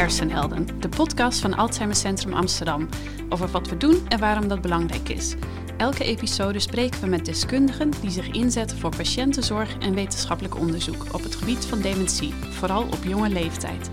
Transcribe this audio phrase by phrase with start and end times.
[0.00, 2.88] Hersenhelden, de podcast van Alzheimer Centrum Amsterdam.
[3.28, 5.34] Over wat we doen en waarom dat belangrijk is.
[5.76, 11.22] Elke episode spreken we met deskundigen die zich inzetten voor patiëntenzorg en wetenschappelijk onderzoek op
[11.22, 13.88] het gebied van dementie, vooral op jonge leeftijd.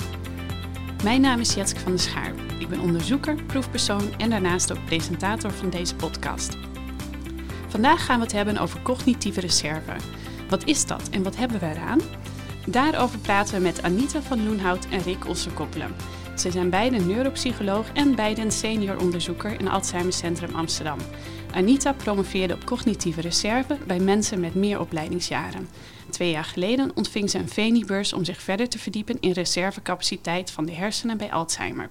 [1.04, 2.34] Mijn naam is Jetske van der Schaar.
[2.60, 6.58] Ik ben onderzoeker, proefpersoon en daarnaast ook presentator van deze podcast.
[7.68, 9.96] Vandaag gaan we het hebben over cognitieve reserve.
[10.50, 12.00] Wat is dat en wat hebben we eraan?
[12.70, 15.96] Daarover praten we met Anita van Loenhout en Rick Osserkoppelen.
[16.36, 20.98] Ze zijn beide neuropsycholoog en beide een senior onderzoeker in Alzheimer Centrum Amsterdam.
[21.54, 25.70] Anita promoveerde op cognitieve reserve bij mensen met meer opleidingsjaren.
[26.10, 30.66] Twee jaar geleden ontving ze een VENI-beurs om zich verder te verdiepen in reservecapaciteit van
[30.66, 31.90] de hersenen bij Alzheimer.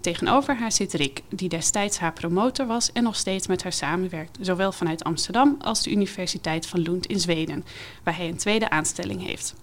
[0.00, 4.38] Tegenover haar zit Rick, die destijds haar promotor was en nog steeds met haar samenwerkt,
[4.40, 7.64] zowel vanuit Amsterdam als de Universiteit van Lund in Zweden,
[8.02, 9.54] waar hij een tweede aanstelling heeft.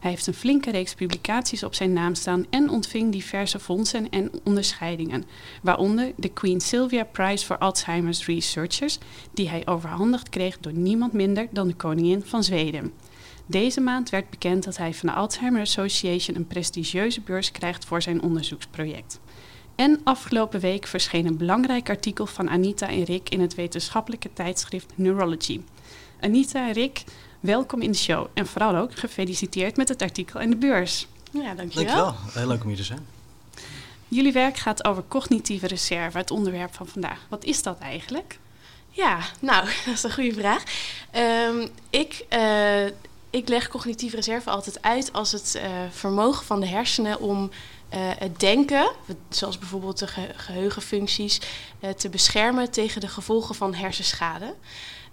[0.00, 4.30] Hij heeft een flinke reeks publicaties op zijn naam staan en ontving diverse fondsen en
[4.44, 5.24] onderscheidingen,
[5.62, 8.98] waaronder de Queen Sylvia Prize for Alzheimer's Researchers,
[9.32, 12.92] die hij overhandigd kreeg door niemand minder dan de koningin van Zweden.
[13.46, 18.02] Deze maand werd bekend dat hij van de Alzheimer Association een prestigieuze beurs krijgt voor
[18.02, 19.20] zijn onderzoeksproject.
[19.74, 24.92] En afgelopen week verscheen een belangrijk artikel van Anita en Rick in het wetenschappelijke tijdschrift
[24.94, 25.60] Neurology.
[26.20, 27.04] Anita en Rick,
[27.40, 31.06] welkom in de show en vooral ook gefeliciteerd met het artikel en de beurs.
[31.30, 31.94] Ja, dankjewel.
[31.94, 32.14] Dankjewel.
[32.32, 33.06] Heel leuk om hier te zijn.
[34.08, 37.18] Jullie werk gaat over cognitieve reserve, het onderwerp van vandaag.
[37.28, 38.38] Wat is dat eigenlijk?
[38.90, 40.62] Ja, nou, dat is een goede vraag.
[41.48, 42.86] Um, ik, uh,
[43.30, 47.50] ik leg cognitieve reserve altijd uit als het uh, vermogen van de hersenen om
[47.94, 48.90] uh, het denken,
[49.28, 51.40] zoals bijvoorbeeld de ge geheugenfuncties,
[51.96, 54.54] te beschermen tegen de gevolgen van hersenschade.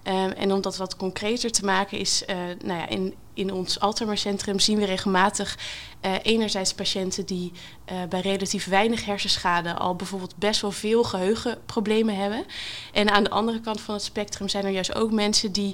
[0.07, 3.79] Um, en om dat wat concreter te maken is, uh, nou ja, in, in ons
[3.79, 5.57] Alzheimercentrum zien we regelmatig
[6.05, 7.51] uh, enerzijds patiënten die
[7.91, 12.45] uh, bij relatief weinig hersenschade al bijvoorbeeld best wel veel geheugenproblemen hebben.
[12.93, 15.73] En aan de andere kant van het spectrum zijn er juist ook mensen die,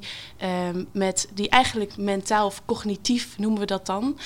[0.70, 4.20] um, met, die eigenlijk mentaal of cognitief, noemen we dat dan,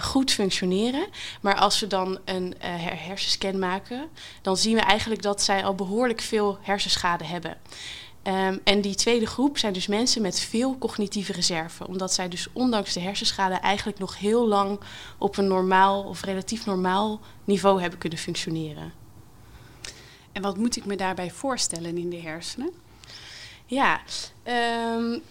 [0.00, 1.06] goed functioneren.
[1.40, 2.54] Maar als we dan een
[2.96, 4.08] hersenscan maken,
[4.42, 7.56] dan zien we eigenlijk dat zij al behoorlijk veel hersenschade hebben.
[8.26, 11.86] Um, en die tweede groep zijn dus mensen met veel cognitieve reserve.
[11.86, 14.80] Omdat zij dus ondanks de hersenschade eigenlijk nog heel lang
[15.18, 18.92] op een normaal of relatief normaal niveau hebben kunnen functioneren.
[20.32, 22.70] En wat moet ik me daarbij voorstellen in de hersenen?
[23.66, 24.00] Ja,
[24.96, 25.22] um,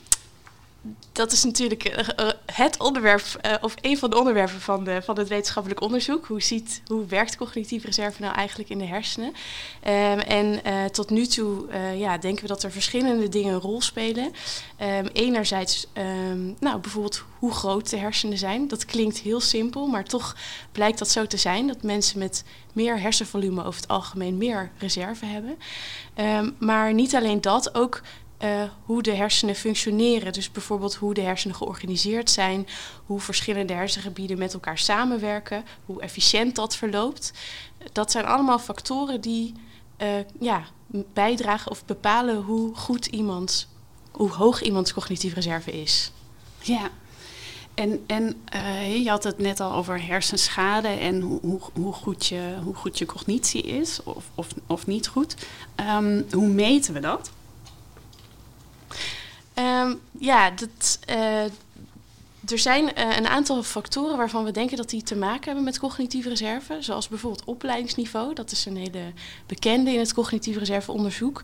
[1.11, 5.17] dat is natuurlijk uh, het onderwerp, uh, of een van de onderwerpen van, de, van
[5.17, 6.25] het wetenschappelijk onderzoek.
[6.25, 9.27] Hoe, ziet, hoe werkt cognitieve reserve nou eigenlijk in de hersenen?
[9.27, 10.61] Um, en
[10.91, 14.23] tot nu toe ja, denken we dat er verschillende dingen een rol spelen.
[14.81, 18.67] Um, enerzijds, um, nou, bijvoorbeeld hoe groot de hersenen zijn.
[18.67, 20.35] Dat klinkt heel simpel, maar toch
[20.71, 21.67] blijkt dat zo te zijn.
[21.67, 22.43] Dat mensen met
[22.73, 25.57] meer hersenvolume over het algemeen meer reserve hebben.
[26.59, 28.01] maar niet alleen dat, ook
[28.43, 30.33] uh, hoe de hersenen functioneren.
[30.33, 32.67] Dus bijvoorbeeld hoe de hersenen georganiseerd zijn,
[33.05, 37.33] hoe verschillende hersengebieden met elkaar samenwerken, hoe efficiënt dat verloopt.
[37.91, 39.53] Dat zijn allemaal factoren die
[40.01, 40.07] uh,
[40.39, 40.63] ja,
[41.13, 43.67] bijdragen of bepalen hoe goed iemand,
[44.11, 46.11] hoe hoog iemands cognitieve reserve is.
[46.59, 46.89] Ja.
[47.73, 52.25] En, en uh, je had het net al over hersenschade en hoe, hoe, hoe, goed,
[52.25, 55.35] je, hoe goed je cognitie is, of, of, of niet goed.
[55.97, 57.31] Um, hoe meten we dat?
[59.55, 60.51] Um, ja,
[61.09, 61.43] uh,
[62.47, 65.79] er zijn uh, een aantal factoren waarvan we denken dat die te maken hebben met
[65.79, 66.77] cognitieve reserve.
[66.79, 68.33] Zoals bijvoorbeeld opleidingsniveau.
[68.33, 69.13] Dat is een hele
[69.45, 71.41] bekende in het cognitieve reserveonderzoek.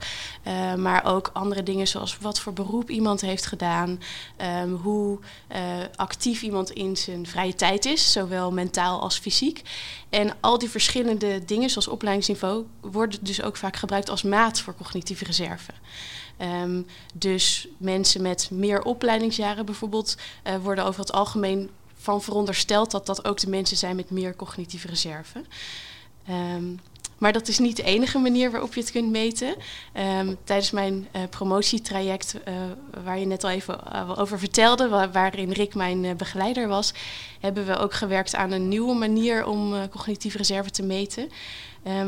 [0.47, 4.02] Uh, maar ook andere dingen zoals wat voor beroep iemand heeft gedaan.
[4.62, 5.19] Um, hoe
[5.96, 8.12] actief iemand in zijn vrije tijd is.
[8.12, 9.62] Zowel mentaal als fysiek.
[10.09, 14.75] En al die verschillende dingen zoals opleidingsniveau worden dus ook vaak gebruikt als maat voor
[14.75, 15.72] cognitieve reserve.
[16.41, 20.17] Um, dus mensen met meer opleidingsjaren bijvoorbeeld
[20.47, 24.35] uh, worden over het algemeen van verondersteld dat dat ook de mensen zijn met meer
[24.35, 25.43] cognitieve reserve.
[26.29, 26.79] Um,
[27.17, 29.55] maar dat is niet de enige manier waarop je het kunt meten.
[30.17, 32.53] Um, tijdens mijn uh, promotietraject, uh,
[33.03, 36.93] waar je net al even over vertelde, waar, waarin Rick mijn begeleider was,
[37.40, 41.29] hebben we ook gewerkt aan een nieuwe manier om cognitieve reserve te meten.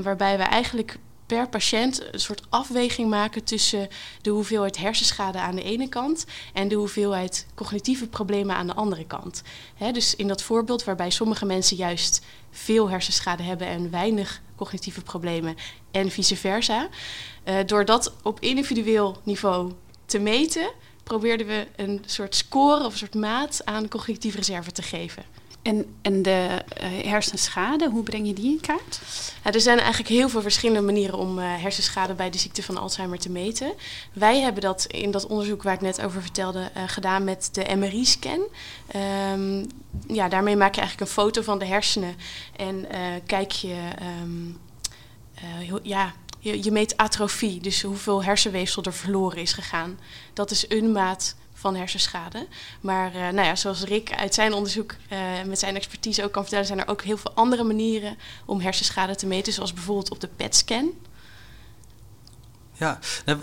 [0.04, 0.98] Waarbij we eigenlijk
[1.30, 3.88] per patiënt een soort afweging maken tussen
[4.22, 9.06] de hoeveelheid hersenschade aan de ene kant en de hoeveelheid cognitieve problemen aan de andere
[9.06, 9.42] kant.
[9.92, 15.56] Dus in dat voorbeeld waarbij sommige mensen juist veel hersenschade hebben en weinig cognitieve problemen
[15.92, 16.90] en vice versa.
[17.46, 19.72] Uh, door dat op individueel niveau
[20.06, 20.72] te meten,
[21.04, 25.24] probeerden we een soort score of een soort maat aan cognitieve reserve te geven.
[25.62, 26.64] En, en de
[27.04, 29.02] hersenschade, hoe breng je die in kaart?
[29.44, 33.30] Er zijn eigenlijk heel veel verschillende manieren om hersenschade bij de ziekte van Alzheimer te
[33.30, 33.74] meten.
[34.14, 38.42] Wij hebben dat in dat onderzoek waar ik net over vertelde gedaan met de MRI-scan.
[38.88, 39.66] Ehm,
[40.08, 42.16] ja, daarmee maak je eigenlijk een foto van de hersenen
[42.56, 42.88] en
[43.26, 43.76] kijk je.
[44.22, 44.60] Um,
[45.84, 50.00] ja, je, je meet atrofie, dus hoeveel hersenweefsel er verloren is gegaan.
[50.34, 52.48] Dat is een maat van hersenschade.
[52.82, 56.42] Maar uh, nou ja, zoals Rick uit zijn onderzoek uh, met zijn expertise ook kan
[56.42, 60.20] vertellen, zijn er ook heel veel andere manieren om hersenschade te meten, zoals bijvoorbeeld op
[60.20, 60.92] de PET-scan.
[62.74, 63.40] Ja, nou,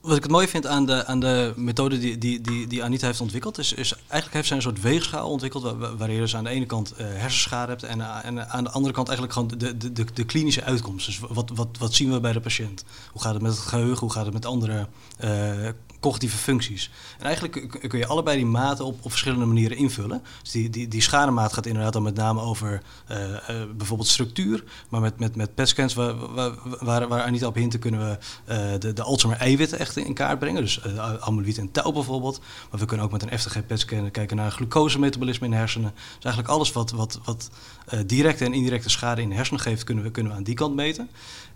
[0.00, 3.06] wat ik het mooie vind aan de, aan de methode die, die, die, die Anita
[3.06, 6.36] heeft ontwikkeld, is, is eigenlijk heeft zij een soort weegschaal ontwikkeld waar, waar je dus
[6.36, 9.58] aan de ene kant uh, hersenschade hebt en, en aan de andere kant eigenlijk gewoon
[9.58, 11.06] de, de, de, de klinische uitkomst.
[11.06, 12.84] Dus wat, wat, wat zien we bij de patiënt?
[13.12, 13.98] Hoe gaat het met het geheugen?
[13.98, 14.88] Hoe gaat het met andere
[15.24, 15.68] uh,
[16.00, 16.90] cognitieve functies.
[17.18, 20.22] En eigenlijk kun je allebei die maten op, op verschillende manieren invullen.
[20.42, 23.36] Dus die, die, die schademaat gaat inderdaad dan met name over uh, uh,
[23.76, 24.64] bijvoorbeeld structuur.
[24.88, 26.14] Maar met, met, met PET-scans, waar,
[26.80, 28.18] waar, waar Anita op hinten, kunnen we
[28.52, 30.62] uh, de, de Alzheimer-eiwitten echt in kaart brengen.
[30.62, 30.80] Dus
[31.20, 32.40] amyloïd en tau bijvoorbeeld.
[32.70, 35.92] Maar we kunnen ook met een FTG-PET-scan kijken naar glucosemetabolisme in de hersenen.
[35.94, 37.50] Dus eigenlijk alles wat, wat, wat
[38.06, 40.74] directe en indirecte schade in de hersenen geeft, kunnen we, kunnen we aan die kant
[40.74, 41.08] meten.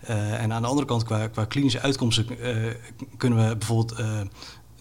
[0.07, 2.27] en aan de andere kant, qua, qua klinische uitkomsten,
[3.17, 4.01] kunnen we bijvoorbeeld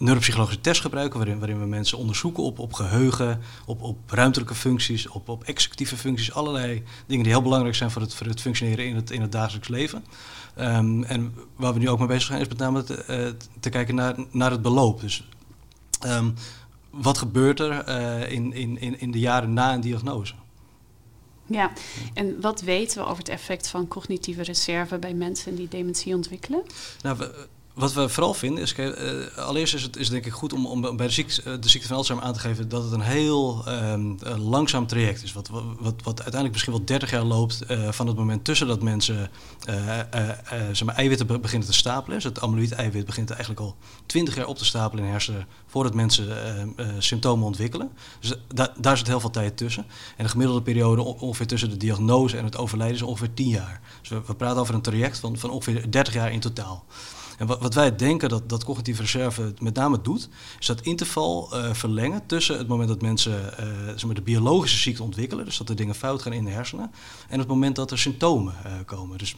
[0.02, 5.08] neuropsychologische test gebruiken, waarin, waarin we mensen onderzoeken op, op geheugen, op, op ruimtelijke functies,
[5.08, 8.86] op, op executieve functies, allerlei dingen die heel belangrijk zijn voor het, voor het functioneren
[8.86, 10.04] in het, in het dagelijks leven.
[10.58, 13.68] Um, en waar we nu ook mee bezig zijn, is met name te, uh, te
[13.68, 15.00] kijken naar, naar het beloop.
[15.00, 15.28] Dus
[16.06, 16.34] um,
[16.90, 20.34] wat gebeurt er uh, in, in, in de jaren na een diagnose?
[21.46, 21.72] Ja,
[22.14, 26.62] en wat weten we over het effect van cognitieve reserve bij mensen die dementie ontwikkelen?
[27.02, 30.52] Nou, we, wat we vooral vinden is, uh, allereerst is het is denk ik goed
[30.52, 33.00] om, om bij de ziekte, de ziekte van Alzheimer aan te geven dat het een
[33.00, 35.32] heel um, uh, langzaam traject is.
[35.32, 37.58] Wat, wat, wat, uiteindelijk misschien wel 30 jaar loopt
[37.90, 39.30] van het moment tussen dat mensen
[40.72, 42.16] zeg maar, eiwitten beginnen te stapelen.
[42.16, 43.76] Dus het amyloïd-eiwit begint eigenlijk al
[44.06, 46.26] 20 jaar op te stapelen in hersenen voordat mensen
[46.98, 47.90] symptomen ontwikkelen.
[48.20, 49.86] Dus da daar zit heel veel tijd tussen.
[50.16, 53.80] En de gemiddelde periode ongeveer tussen de diagnose en het overlijden is ongeveer 10 jaar.
[54.00, 56.84] Dus we, we praten over een traject van, van ongeveer 30 jaar in totaal.
[57.42, 60.28] En wat, wat wij denken dat, dat cognitieve reserve met name doet,
[60.58, 63.54] is dat interval uh, verlengen tussen het moment dat mensen
[64.08, 66.90] uh, de biologische ziekte ontwikkelen, dus dat er dingen fout gaan in de hersenen,
[67.28, 69.18] en het moment dat er symptomen uh, komen.
[69.18, 69.34] Dus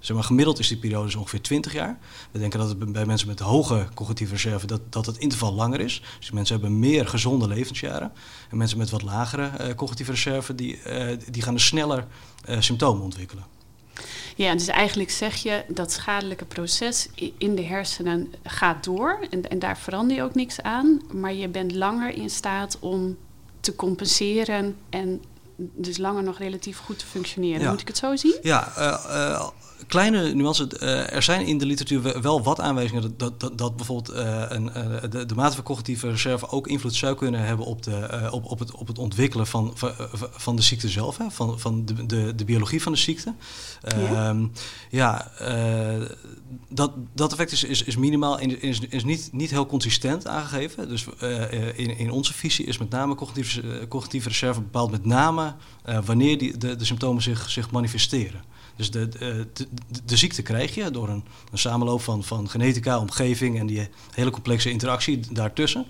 [0.00, 1.98] zeg maar, gemiddeld is die periode ongeveer 20 jaar.
[2.30, 5.80] We denken dat het bij mensen met hoge cognitieve reserve dat, dat het interval langer
[5.80, 6.02] is.
[6.18, 8.12] Dus mensen hebben meer gezonde levensjaren.
[8.50, 10.80] En mensen met wat lagere cognitieve reserve, die,
[11.30, 12.06] die gaan er sneller
[12.58, 13.44] symptomen ontwikkelen.
[14.36, 17.08] Ja, dus eigenlijk zeg je dat schadelijke proces
[17.38, 21.48] in de hersenen gaat door en, en daar verander je ook niks aan, maar je
[21.48, 23.16] bent langer in staat om
[23.60, 25.22] te compenseren en
[25.74, 27.70] dus langer nog relatief goed te functioneren.
[27.70, 28.36] Moet ik het zo zien?
[28.42, 29.48] Ja, uh, uh,
[29.86, 30.68] kleine nuance.
[30.80, 34.16] Uh, er zijn in de literatuur wel wat aanwijzingen dat, dat, dat bijvoorbeeld
[34.48, 34.70] een,
[35.10, 38.58] de, de, mate van cognitieve reserve ook invloed zou kunnen hebben op, de, op, op,
[38.58, 39.92] het, op het ontwikkelen van, van,
[40.32, 43.34] van de ziekte zelf, hè, van, van de, de, de biologie van de ziekte.
[43.96, 44.52] Ja, um,
[44.90, 45.30] ja
[46.68, 50.88] dat, dat effect is, is, is minimaal en is, is niet, niet heel consistent aangegeven.
[50.88, 51.06] Dus
[51.74, 55.51] in, in onze visie is met name cognitieve, cognitieve reserve bepaald met name
[56.04, 58.40] wanneer die, de, symptomen zich, zich manifesteren.
[58.76, 59.66] Dus de, de, de,
[60.04, 64.30] de, ziekte krijg je door een, een samenloop van, van genetica, omgeving en die hele
[64.30, 65.86] complexe interactie daartussen.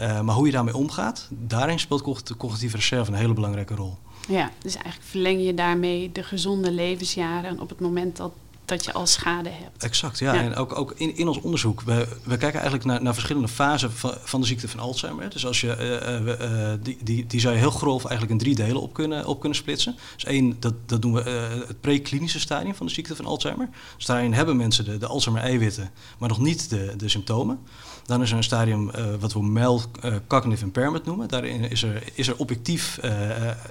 [0.00, 3.98] Uh, maar hoe je daarmee omgaat, daarin speelt de cognitieve reserve een hele belangrijke rol.
[4.28, 8.32] Ja, dus eigenlijk verleng je daarmee de gezonde levensjaren op het moment dat
[8.70, 9.82] dat je al schade hebt.
[9.82, 10.34] Exact, ja.
[10.34, 13.92] En ook, ook in, in ons onderzoek, we, we kijken eigenlijk naar, naar verschillende fasen
[13.92, 15.30] van, van de ziekte van Alzheimer.
[15.30, 18.54] Dus als je, uh, uh, die, die, die zou je heel grof eigenlijk in drie
[18.54, 19.96] delen op kunnen, op kunnen splitsen.
[20.14, 23.68] Dus één, dat, dat doen we uh, het preklinische stadium van de ziekte van Alzheimer.
[23.96, 27.58] Dus daarin hebben mensen de, de Alzheimer-eiwitten, maar nog niet de, de symptomen.
[28.04, 29.88] Dan is er een stadium wat we mild
[30.26, 31.28] cognitive impairment noemen.
[31.28, 32.98] Daarin is er, is er objectief,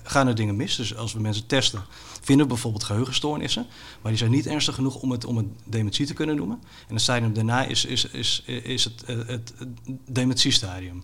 [0.04, 0.76] gaan er dingen mis.
[0.76, 1.82] Dus als we mensen testen,
[2.22, 3.68] vinden we bijvoorbeeld geheugenstoornissen.
[4.02, 6.60] Maar die zijn niet ernstig genoeg om het, om het dementie te kunnen noemen.
[6.88, 9.70] En het stadium daarna is, is, is, is het, het, het
[10.06, 11.04] dementiestadium.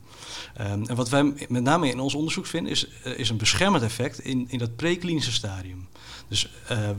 [0.61, 4.19] Um, en wat wij met name in ons onderzoek vinden, is, is een beschermend effect
[4.19, 5.87] in, in dat preklinische stadium.
[6.27, 6.89] Dus uh,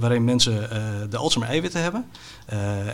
[0.00, 0.60] waarin, mensen
[1.10, 2.06] de Alzheimer-eiwitten hebben.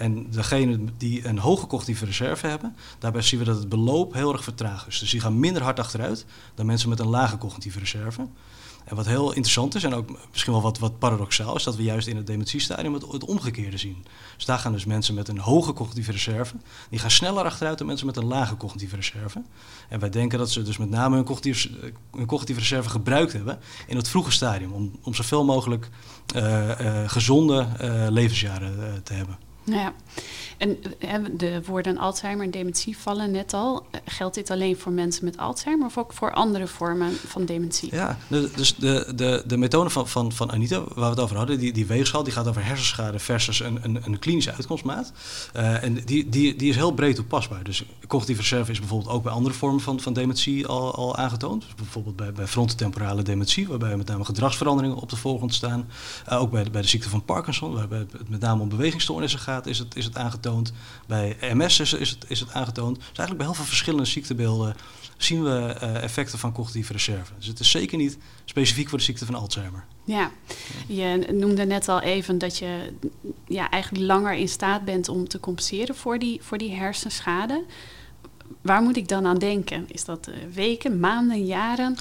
[0.00, 4.32] En degene die een hoge cognitieve reserve hebben, daarbij zien we dat het beloop heel
[4.32, 4.98] erg vertraagd is.
[4.98, 8.26] Dus die gaan minder hard achteruit dan mensen met een lage cognitieve reserve.
[8.84, 11.82] En wat heel interessant is, en ook misschien wel wat, wat paradoxaal, is dat we
[11.82, 14.04] juist in het dementiestadium het, het omgekeerde zien.
[14.36, 16.54] Dus daar gaan dus mensen met een hoge cognitieve reserve,
[16.90, 19.42] die gaan sneller achteruit dan mensen met een lage cognitieve reserve.
[19.88, 23.58] En wij denken dat ze dus met name hun cognitieve, hun cognitieve reserve gebruikt hebben
[23.86, 25.90] in het vroege stadium, om, om zoveel mogelijk
[26.36, 29.38] uh, uh, gezonde uh, levensjaren te hebben.
[29.64, 29.92] Nou ja,
[30.56, 30.78] en
[31.36, 33.86] de woorden Alzheimer en dementie vallen net al.
[34.04, 37.94] Geldt dit alleen voor mensen met Alzheimer of ook voor andere vormen van dementie?
[37.94, 41.58] Ja, dus de, de, de methode van, van, van Anita, waar we het over hadden,
[41.58, 45.12] die, die weegschaal, die gaat over hersenschade versus een, een, een klinische uitkomstmaat.
[45.56, 47.64] Uh, en die, die, die is heel breed toepasbaar.
[47.64, 51.62] Dus cognitieve reserve is bijvoorbeeld ook bij andere vormen van, van dementie al, al aangetoond.
[51.62, 55.88] Dus bijvoorbeeld bij, bij frontotemporale dementie, waarbij met name gedragsveranderingen op de voorgrond staan.
[56.30, 59.53] Ook bij de, bij de ziekte van Parkinson, waarbij het met name om bewegingsstoornissen gaat,
[59.62, 60.72] is het, is het aangetoond.
[61.06, 62.96] Bij MS is, is, het, is het aangetoond.
[62.96, 64.76] Dus eigenlijk bij heel veel verschillende ziektebeelden
[65.16, 67.32] zien we uh, effecten van cognitieve reserve.
[67.36, 69.84] Dus het is zeker niet specifiek voor de ziekte van Alzheimer.
[70.04, 70.30] Ja,
[70.86, 72.92] je noemde net al even dat je
[73.46, 77.64] ja, eigenlijk langer in staat bent om te compenseren voor die, voor die hersenschade.
[78.60, 79.86] Waar moet ik dan aan denken?
[79.88, 81.96] Is dat uh, weken, maanden, jaren?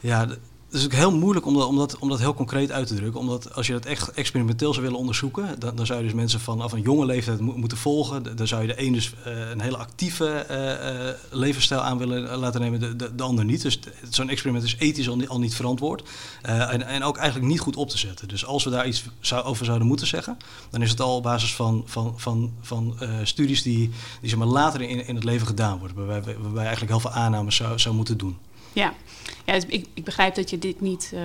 [0.00, 0.28] Ja,
[0.70, 3.20] het is ook heel moeilijk om dat, heel concreet uit te drukken.
[3.20, 6.40] Omdat als je dat echt experimenteel zou willen onderzoeken, dan, dan zou je dus mensen
[6.40, 8.36] vanaf een jonge leeftijd moeten volgen.
[8.36, 12.36] Dan zou je de een dus uh, een hele actieve uh, uh, levensstijl aan willen
[12.38, 13.62] laten nemen, de, de, de ander niet.
[13.62, 13.78] Dus
[14.10, 16.08] zo'n experiment is ethisch al niet, al niet verantwoord.
[16.42, 18.28] en, en ook eigenlijk niet goed op te zetten.
[18.28, 20.36] Dus als we daar iets zou, over zouden moeten zeggen,
[20.70, 24.48] dan is het al op basis van, van, van, van studies die, die zeg maar,
[24.48, 26.06] later in, in het leven gedaan worden.
[26.06, 28.36] Waarbij, waarbij eigenlijk heel veel aannames zou, zou moeten doen.
[28.72, 28.94] Ja,
[29.44, 31.20] ja dus ik, ik, begrijp dat je dit niet uh,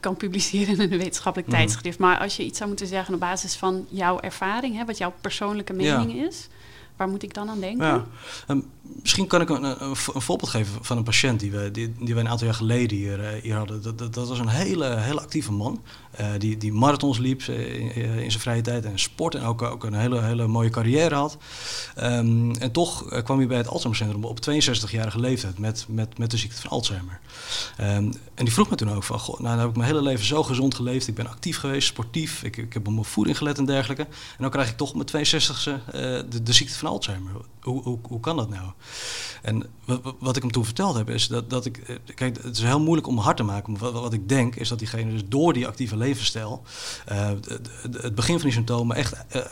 [0.00, 1.56] kan publiceren in een wetenschappelijk mm.
[1.56, 1.98] tijdschrift.
[1.98, 5.14] Maar als je iets zou moeten zeggen op basis van jouw ervaring, hè, wat jouw
[5.20, 6.26] persoonlijke mening ja.
[6.26, 6.48] is,
[6.96, 7.86] waar moet ik dan aan denken?
[7.86, 8.04] Ja.
[8.48, 8.64] Um,
[9.00, 12.14] misschien kan ik een, een, een, voorbeeld geven van een patiënt die we, die, die
[12.14, 13.82] we een aantal jaar geleden hier, uh, hier hadden.
[13.82, 15.82] Dat, dat, dat, was een hele, hele actieve man.
[16.20, 19.84] Uh, die, die marathons liep in, in, zijn vrije tijd en sport en ook, ook
[19.84, 21.36] een hele, hele mooie carrière had.
[21.98, 26.36] Um, en toch kwam hij bij het Alzheimercentrum op 62-jarige leeftijd met, met, met de
[26.36, 27.20] ziekte van Alzheimer.
[27.80, 30.02] Um, en die vroeg me toen ook van, goh, nou, dan heb ik mijn hele
[30.02, 31.08] leven zo gezond geleefd.
[31.08, 32.42] Ik ben actief geweest, sportief.
[32.42, 34.02] Ik, ik heb op mijn voeding gelet en dergelijke.
[34.02, 35.70] En dan krijg ik toch met 62e
[36.28, 37.32] de, de ziekte van Alzheimer.
[37.60, 38.70] Hoe, hoe, hoe kan dat nou?
[39.42, 39.66] En
[40.18, 42.00] wat ik hem toen verteld heb, is dat, dat ik.
[42.14, 43.78] Kijk, het is heel moeilijk om hard te maken.
[43.78, 46.62] Wat, wat ik denk, is dat diegene dus door die actieve levensstijl.
[47.12, 47.30] Uh,
[47.90, 49.42] het begin van die symptomen echt uh,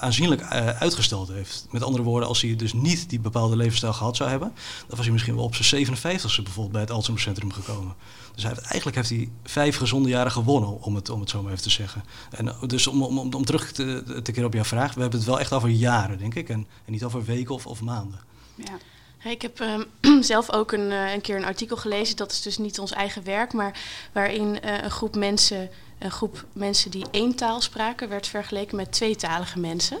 [0.00, 0.42] aanzienlijk
[0.78, 1.66] uitgesteld heeft.
[1.70, 4.52] Met andere woorden, als hij dus niet die bepaalde levensstijl gehad zou hebben,
[4.86, 7.94] dan was hij misschien wel op zijn 57ste bijvoorbeeld bij het Alzheimercentrum gekomen.
[8.34, 11.42] Dus hij heeft, eigenlijk heeft hij vijf gezonde jaren gewonnen, om het, om het zo
[11.42, 12.04] maar even te zeggen.
[12.30, 15.18] En dus om, om, om, om terug te, te keren op jouw vraag, we hebben
[15.18, 16.48] het wel echt over jaren, denk ik.
[16.48, 18.20] En, en niet over weken of, of maanden.
[18.54, 18.78] Ja.
[19.24, 19.86] Ik heb um,
[20.22, 23.24] zelf ook een, uh, een keer een artikel gelezen, dat is dus niet ons eigen
[23.24, 23.80] werk, maar
[24.12, 28.92] waarin uh, een groep mensen, een groep mensen die één taal spraken, werd vergeleken met
[28.92, 29.98] tweetalige mensen.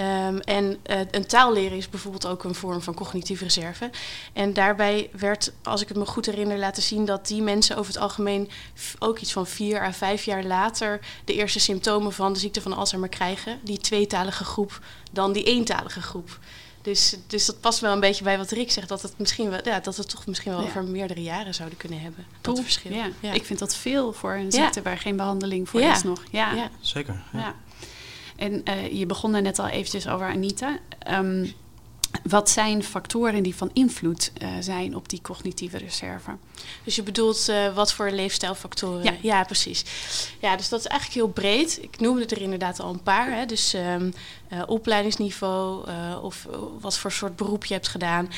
[0.00, 3.90] Um, en uh, een taal leren is bijvoorbeeld ook een vorm van cognitieve reserve.
[4.32, 7.92] En daarbij werd, als ik het me goed herinner, laten zien dat die mensen over
[7.92, 8.50] het algemeen
[8.98, 12.72] ook iets van vier à vijf jaar later de eerste symptomen van de ziekte van
[12.72, 13.60] Alzheimer krijgen.
[13.62, 14.80] Die tweetalige groep
[15.12, 16.38] dan die eentalige groep.
[16.84, 19.60] Dus, dus dat past wel een beetje bij wat Rick zegt, dat het misschien wel,
[19.64, 20.66] ja, dat we toch misschien wel ja.
[20.66, 22.26] over meerdere jaren zouden kunnen hebben.
[22.40, 22.92] Dat verschil.
[22.92, 23.08] Ja.
[23.20, 23.32] ja.
[23.32, 26.22] Ik vind dat veel voor een ziekte waar geen behandeling voor is nog.
[26.30, 27.22] Ja, zeker.
[27.32, 27.54] Ja.
[28.36, 30.78] En uh, je begon er net al eventjes over Anita.
[31.10, 31.52] Um,
[32.24, 36.30] wat zijn factoren die van invloed uh, zijn op die cognitieve reserve?
[36.84, 39.04] Dus je bedoelt uh, wat voor leefstijlfactoren?
[39.04, 39.14] Ja.
[39.20, 39.84] ja, precies.
[40.40, 41.78] Ja, dus dat is eigenlijk heel breed.
[41.82, 43.36] Ik noemde er inderdaad al een paar.
[43.36, 43.46] Hè.
[43.46, 44.12] Dus um,
[44.52, 45.88] uh, opleidingsniveau
[46.22, 46.46] of
[46.80, 48.30] wat voor soort beroep je hebt gedaan.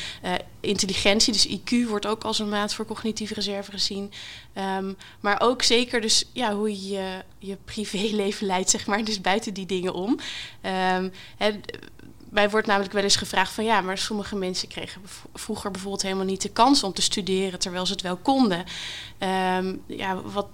[0.61, 4.12] intelligentie, dus IQ, wordt ook als een maat voor cognitieve reserve gezien.
[4.78, 9.05] Um, maar ook zeker dus ja, hoe je je, privéleven leidt, zeg maar.
[9.05, 10.19] Dus buiten die dingen om.
[11.37, 11.61] Hè,
[12.28, 15.02] mij wordt namelijk wel eens gevraagd van ja, maar sommige mensen kregen
[15.35, 18.64] vroeger bijvoorbeeld helemaal niet de kans om te studeren terwijl ze het wel konden.
[19.59, 20.47] Um, ja, wat,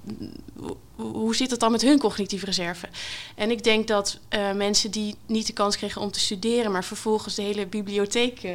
[0.96, 2.88] hoe zit het dan met hun cognitieve reserve?
[3.34, 6.84] En ik denk dat uh, mensen die niet de kans kregen om te studeren, maar
[6.84, 8.42] vervolgens de hele bibliotheek.
[8.42, 8.52] Uh,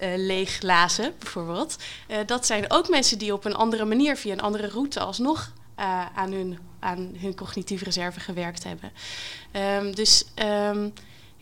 [0.00, 1.76] uh, leeg lazen, bijvoorbeeld.
[2.26, 5.52] Dat zijn ook mensen die op een andere manier, via een andere route, alsnog
[6.14, 8.92] aan, hun, aan hun cognitieve reserve gewerkt hebben.
[9.52, 10.92] Um, dus um,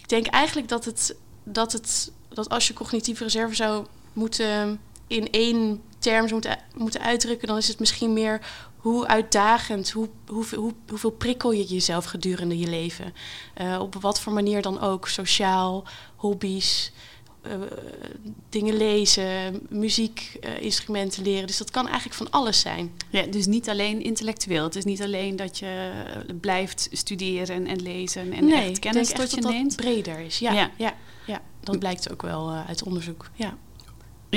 [0.03, 5.31] ik denk eigenlijk dat het, dat het dat als je cognitieve reserve zou moeten in
[5.31, 8.41] één term moeten, moeten uitdrukken, dan is het misschien meer
[8.77, 13.15] hoe uitdagend, hoe, hoe, hoe, hoeveel prikkel je jezelf gedurende je leven.
[13.61, 15.85] Uh, op wat voor manier dan ook, sociaal,
[16.17, 16.93] hobby's,
[17.43, 17.53] eh,
[18.49, 21.47] dingen lezen, muziekinstrumenten leren.
[21.47, 22.93] Dus dat kan eigenlijk van alles zijn.
[23.11, 24.65] Ja, dus niet alleen intellectueel.
[24.65, 25.91] Het is niet alleen dat je
[26.41, 29.77] blijft studeren en lezen en nee, echt kennis tot je neemt.
[29.77, 30.39] dat dat breder is.
[30.39, 30.71] Ja, Ja.
[30.77, 30.95] ja.
[31.27, 33.31] ja, dat blijkt ook wel eh, uit onderzoek.
[33.35, 33.57] Ja.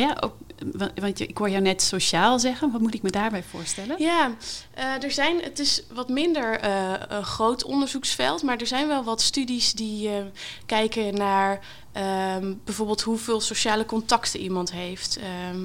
[0.02, 0.34] Ja, ook,
[0.72, 2.72] wa- want je- ik hoor jou net sociaal zeggen.
[2.72, 3.96] Wat moet ik me daarbij voorstellen?
[4.02, 4.36] Ja,
[4.74, 9.04] eh, er zijn, het is wat minder eh, een groot onderzoeksveld, maar er zijn wel
[9.04, 10.24] wat studies die eh,
[10.66, 11.60] kijken naar
[11.92, 15.18] ehm, bijvoorbeeld hoeveel sociale contacten iemand heeft.
[15.18, 15.62] Ehm,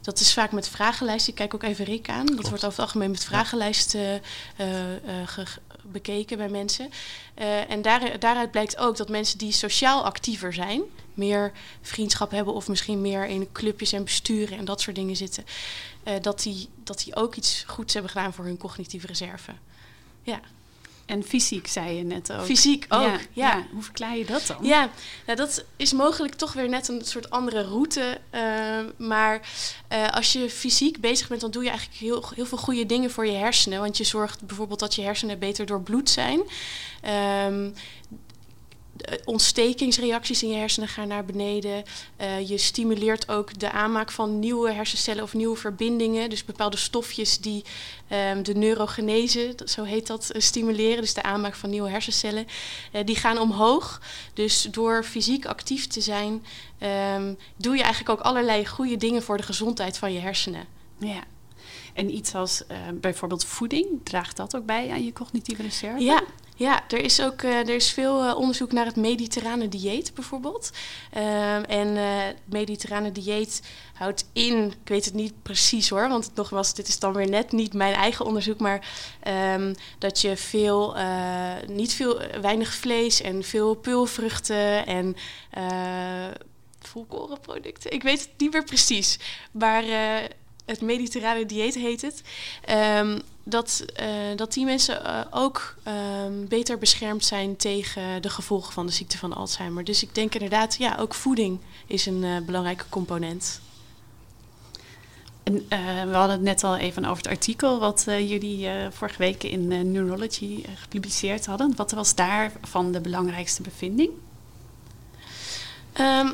[0.00, 1.30] dat is vaak met vragenlijsten.
[1.32, 2.26] Ik kijk ook even Rick aan.
[2.26, 4.22] Dat wordt over het algemeen met vragenlijsten
[4.56, 5.44] eh, eh, ge-
[5.82, 6.90] bekeken bij mensen.
[7.34, 10.82] Eh, en daar, daaruit blijkt ook dat mensen die sociaal actiever zijn,
[11.16, 15.44] meer vriendschap hebben of misschien meer in clubjes en besturen en dat soort dingen zitten,
[16.02, 19.52] eh, dat, die, dat die ook iets goeds hebben gedaan voor hun cognitieve reserve.
[20.22, 20.40] Ja,
[21.06, 22.44] En fysiek zei je net ook.
[22.44, 23.00] fysiek ook.
[23.02, 23.66] Ja, Ja, ja.
[23.72, 24.56] Hoe verklaar je dat dan?
[24.60, 24.90] Ja,
[25.26, 28.20] nou, dat is mogelijk toch weer net een soort andere route.
[28.30, 29.48] eh, maar
[29.88, 33.10] eh, als je fysiek bezig bent, dan doe je eigenlijk heel, heel veel goede dingen
[33.10, 33.80] voor je hersenen.
[33.80, 36.40] Want je zorgt bijvoorbeeld dat je hersenen beter doorbloed zijn.
[37.02, 37.70] Ehm,
[39.24, 41.82] ontstekingsreacties in je hersenen gaan naar beneden.
[42.16, 46.30] Eh, je stimuleert ook de aanmaak van nieuwe hersencellen of nieuwe verbindingen.
[46.30, 47.64] Dus bepaalde stofjes die
[48.08, 51.00] ehm, de neurogenese, zo heet dat, eh, stimuleren.
[51.00, 52.46] Dus de aanmaak van nieuwe hersencellen.
[52.92, 54.00] Eh, die gaan omhoog.
[54.34, 56.44] Dus door fysiek actief te zijn,
[56.78, 60.66] ehm, doe je eigenlijk ook allerlei goede dingen voor de gezondheid van je hersenen.
[60.98, 61.22] Ja.
[61.96, 66.04] En iets als eh, bijvoorbeeld voeding, draagt dat ook bij aan je cognitieve reserve?
[66.04, 66.22] Ja,
[66.56, 70.70] ja er is ook eh, er is veel eh, onderzoek naar het mediterrane dieet bijvoorbeeld.
[71.12, 73.62] Ehm, en eh, het mediterrane dieet
[73.94, 77.52] houdt in, ik weet het niet precies hoor, want nogmaals, dit is dan weer net
[77.52, 78.88] niet mijn eigen onderzoek, maar
[79.20, 80.96] ehm, dat je veel,
[81.66, 85.16] niet veel, weinig vlees en veel peulvruchten en
[85.50, 85.64] eh
[86.80, 87.92] volkorenproducten.
[87.92, 89.18] Ik weet het niet meer precies,
[89.50, 89.84] maar
[90.64, 92.22] het mediterrane dieet heet het.
[92.64, 93.18] Ehm,
[93.48, 98.86] dat, eh, dat die mensen eh, ook ehm, beter beschermd zijn tegen de gevolgen van
[98.86, 99.84] de ziekte van Alzheimer.
[99.84, 103.60] Dus ik denk inderdaad, ja, ook voeding is een eh, belangrijke component.
[105.42, 105.54] En,
[106.08, 110.64] we hadden het net al even over het artikel wat jullie vorige week in Neurology
[110.74, 111.76] gepubliceerd hadden.
[111.76, 114.10] Wat was daarvan de belangrijkste bevinding?
[115.92, 116.32] Ehm,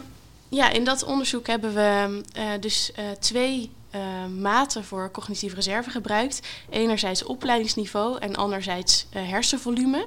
[0.49, 6.41] ja, in dat onderzoek hebben we eh, dus twee eh, maten voor cognitieve reserve gebruikt.
[6.71, 10.07] Enerzijds opleidingsniveau en anderzijds eh, hersenvolume.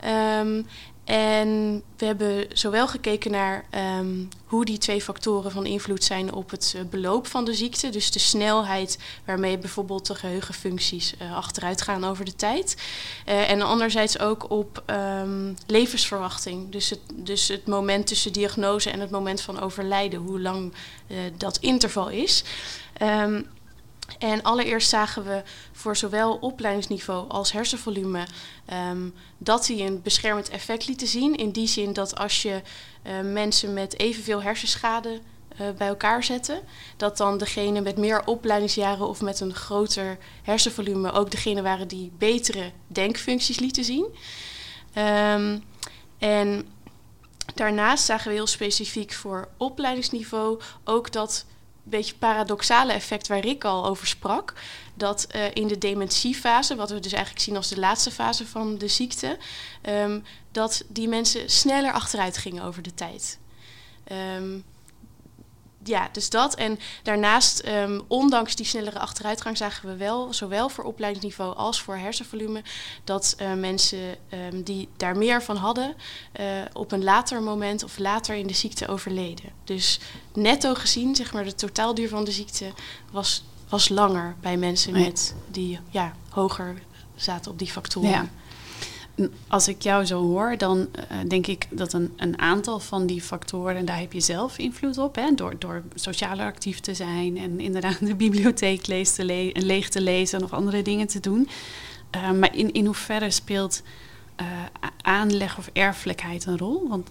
[0.00, 0.62] Ehm,
[1.06, 6.50] en we hebben zowel gekeken naar ehm, hoe die twee factoren van invloed zijn op
[6.50, 7.88] het eh, beloop van de ziekte.
[7.88, 12.76] Dus de snelheid waarmee bijvoorbeeld de geheugenfuncties eh, achteruit gaan over de tijd.
[13.24, 16.70] Eh, en anderzijds ook op ehm, levensverwachting.
[16.70, 20.20] Dus het, dus het moment tussen diagnose en het moment van overlijden.
[20.20, 20.72] Hoe lang
[21.36, 22.44] dat interval is.
[22.92, 23.42] Ehm,
[24.18, 25.42] en allereerst zagen we
[25.72, 28.26] voor zowel opleidingsniveau als hersenvolume
[28.66, 31.36] ehm, dat die een beschermend effect lieten zien.
[31.36, 32.62] In die zin dat als je
[33.02, 36.60] eh, mensen met evenveel hersenschade eh, bij elkaar zetten,
[36.96, 42.12] dat dan degene met meer opleidingsjaren of met een groter hersenvolume ook degene waren die
[42.18, 44.06] betere denkfuncties lieten zien.
[44.92, 45.58] Ehm,
[46.18, 46.68] en
[47.54, 51.46] daarnaast zagen we heel specifiek voor opleidingsniveau ook dat
[51.90, 54.54] beetje paradoxale effect waar Rick al over sprak.
[54.94, 58.78] Dat eh, in de dementiefase, wat we dus eigenlijk zien als de laatste fase van
[58.78, 59.38] de ziekte,
[59.82, 60.20] ehm,
[60.52, 63.38] dat die mensen sneller achteruit gingen over de tijd.
[64.04, 64.58] Ehm,
[65.86, 66.54] ja, dus dat.
[66.54, 71.96] En daarnaast, ehm, ondanks die snellere achteruitgang, zagen we wel, zowel voor opleidingsniveau als voor
[71.96, 72.62] hersenvolume,
[73.04, 75.94] dat eh, mensen ehm, die daar meer van hadden,
[76.32, 79.50] eh, op een later moment of later in de ziekte overleden.
[79.64, 80.00] Dus
[80.32, 82.72] netto gezien, zeg maar, de totaalduur van de ziekte
[83.10, 86.82] was, was langer bij mensen met die ja, hoger
[87.16, 88.10] zaten op die factoren.
[88.10, 88.28] Ja.
[89.48, 93.20] Als ik jou zo hoor, dan eh, denk ik dat een, een aantal van die
[93.22, 95.14] factoren, daar heb je zelf invloed op.
[95.14, 95.34] Hè?
[95.34, 100.00] Door, door socialer actief te zijn en inderdaad de bibliotheek lees te le leeg te
[100.00, 101.48] lezen of andere dingen te doen.
[102.16, 103.82] Uh, maar in, in hoeverre speelt
[104.40, 104.46] uh,
[105.02, 106.88] aanleg of erfelijkheid een rol?
[106.88, 107.10] Want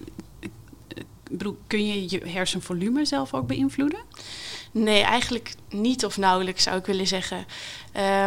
[1.31, 3.99] bedoel, kun je je hersenvolume zelf ook beïnvloeden?
[4.71, 7.45] Nee, eigenlijk niet of nauwelijks zou ik willen zeggen.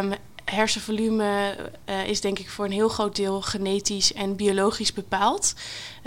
[0.01, 0.13] Um,
[0.51, 1.55] hersenvolume
[1.89, 5.53] uh, is denk ik voor een heel groot deel genetisch en biologisch bepaald.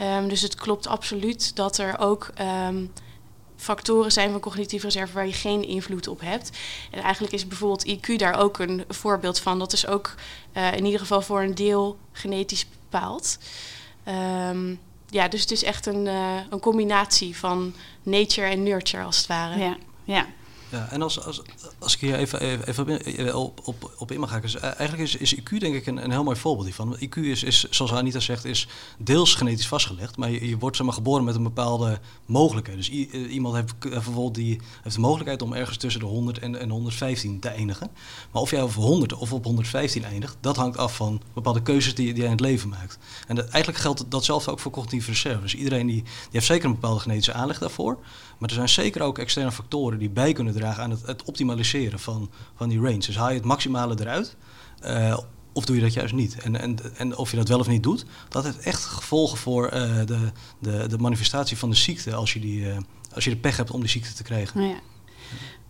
[0.00, 2.31] Um, dus het klopt absoluut dat er ook
[2.68, 2.92] um,
[3.57, 6.50] factoren zijn van cognitieve reserve waar je geen invloed op hebt.
[6.90, 9.59] En eigenlijk is bijvoorbeeld IQ daar ook een voorbeeld van.
[9.59, 10.14] Dat is ook
[10.57, 13.38] uh, in ieder geval voor een deel genetisch bepaald.
[15.09, 19.26] ja, dus het is echt een, uh, een combinatie van nature en nurture als het
[19.26, 19.59] ware.
[19.59, 20.26] Ja, ja.
[20.72, 21.42] Ja, en als, als,
[21.78, 24.40] als ik hier even, even, op, op, op in mag gaan.
[24.40, 26.96] Dus eigenlijk is, is IQ denk ik een, een heel mooi voorbeeld hiervan.
[27.00, 30.16] IQ is, is, zoals Anita zegt, is deels genetisch vastgelegd.
[30.16, 32.78] Maar je, wordt zeg maar, geboren met een bepaalde mogelijkheid.
[32.78, 32.90] Dus
[33.28, 37.40] iemand heeft bijvoorbeeld die heeft de mogelijkheid om ergens tussen de 100 en, en 115
[37.40, 37.90] te eindigen.
[38.30, 41.94] Maar of jij op 100 of op 115 eindigt, dat hangt af van bepaalde keuzes
[41.94, 42.98] die, die jij in het leven maakt.
[43.26, 45.40] En eigenlijk geldt datzelfde ook voor cognitieve reserve.
[45.40, 47.98] Dus iedereen die, die heeft zeker een bepaalde genetische aanleg daarvoor.
[48.38, 51.98] Maar er zijn zeker ook externe factoren die bij kunnen dragen aan het, het optimaliseren
[51.98, 52.98] van, van die range.
[52.98, 54.37] Dus haal je het maximale eruit.
[54.85, 55.18] Uh,
[55.53, 56.38] of doe je dat juist niet?
[56.38, 59.64] En, en, en of je dat wel of niet doet, dat heeft echt gevolgen voor
[59.64, 59.70] uh,
[60.07, 60.18] de,
[60.59, 62.77] de, de manifestatie van de ziekte als je, die, uh,
[63.14, 64.59] als je de pech hebt om die ziekte te krijgen.
[64.61, 64.81] Nou ja.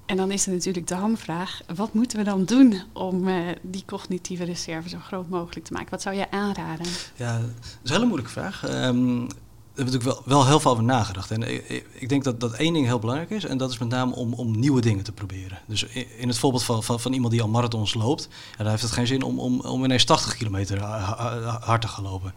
[0.07, 3.83] En dan is er natuurlijk de hamvraag: wat moeten we dan doen om uh, die
[3.87, 5.91] cognitieve reserve zo groot mogelijk te maken?
[5.91, 6.87] Wat zou je aanraden?
[7.17, 8.85] Ja, dat is een hele moeilijke vraag.
[8.87, 9.27] Um,
[9.75, 11.31] hebben natuurlijk wel, wel heel veel over nagedacht.
[11.31, 13.45] En ik, ik, denk dat, dat één ding heel belangrijk is.
[13.45, 15.59] En dat is met name om, om nieuwe dingen te proberen.
[15.67, 15.85] Dus
[16.17, 18.29] in het voorbeeld van, van, van iemand die al marathons loopt.
[18.51, 22.05] Ja, dan heeft het geen zin om, om, om ineens 80 kilometer hard te gaan
[22.05, 22.35] lopen.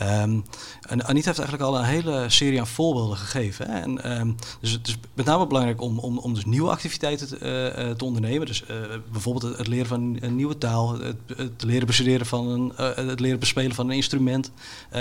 [0.00, 0.44] Um,
[0.80, 3.70] en Anita heeft eigenlijk al een hele serie aan voorbeelden gegeven.
[3.70, 3.80] Hè?
[3.80, 7.74] En, um, dus het is met name belangrijk om, om, om dus nieuwe activiteiten te,
[7.78, 8.46] uh, te ondernemen.
[8.46, 8.76] Dus uh,
[9.12, 10.98] bijvoorbeeld het, leren van een nieuwe taal.
[10.98, 12.72] Het, het leren bestuderen van een,
[13.06, 14.50] het leren bespelen van een instrument.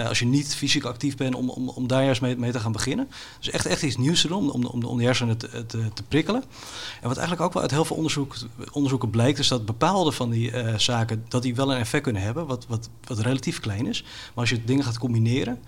[0.08, 2.72] als je niet fysiek actief bent om, om om daar juist mee, mee, te gaan
[2.72, 3.10] beginnen.
[3.40, 6.04] Dus echt, echt iets nieuws te doen, om, om, om de hersenen te, te, te,
[6.04, 6.44] prikkelen.
[7.02, 8.36] En wat eigenlijk ook wel uit heel veel onderzoek,
[8.72, 12.22] onderzoeken blijkt, is dat bepaalde van die uh, zaken, dat die wel een effect kunnen
[12.22, 14.02] hebben, wat, wat, wat relatief klein is.
[14.04, 15.60] Maar als je dingen gaat combineren,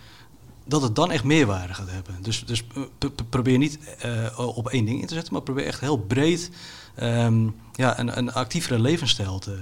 [0.65, 2.15] dat het dan echt meerwaarde gaat hebben.
[2.21, 2.63] Dus, dus
[3.29, 6.49] probeer niet uh, op één ding in te zetten, maar probeer echt heel breed
[7.01, 9.57] um, ja, een, een actievere levensstijl te,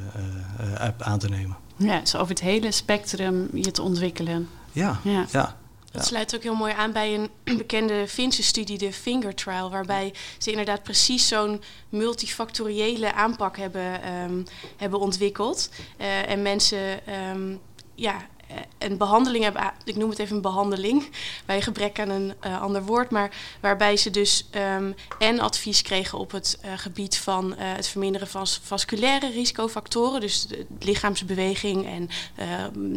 [0.73, 1.57] uh, aan te nemen.
[1.75, 4.49] Ja, dus over het hele spectrum je te ontwikkelen.
[4.71, 5.25] Ja, ja.
[5.31, 5.55] ja.
[5.91, 10.13] Dat sluit ook heel mooi aan bij een bekende Finse studie, de Finger Trial, waarbij
[10.37, 14.45] ze inderdaad precies zo'n multifactoriële aanpak hebben, um,
[14.77, 15.69] hebben ontwikkeld.
[15.97, 16.99] Uh, en mensen
[17.29, 17.59] um,
[17.95, 18.40] ja, eh,
[18.77, 21.09] een behandeling hebben, ik noem het even een behandeling,
[21.45, 26.17] bij gebrek aan een uh, ander woord, maar waarbij ze dus um, en advies kregen
[26.17, 32.09] op het uh, gebied van het verminderen van vasculaire risicofactoren, dus de lichaamsbeweging en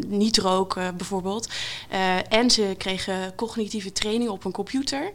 [0.07, 1.49] niet roken bijvoorbeeld.
[2.29, 5.13] en ze kregen cognitieve training op een computer.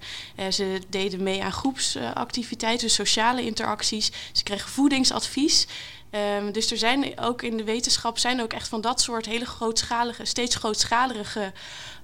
[0.49, 4.11] ze deden mee aan groepsactiviteiten, sociale interacties.
[4.31, 5.67] Ze kregen voedingsadvies.
[6.11, 9.45] Um, dus er zijn ook in de wetenschap zijn ook echt van dat soort hele
[9.45, 11.53] grootschalige, steeds grootschalige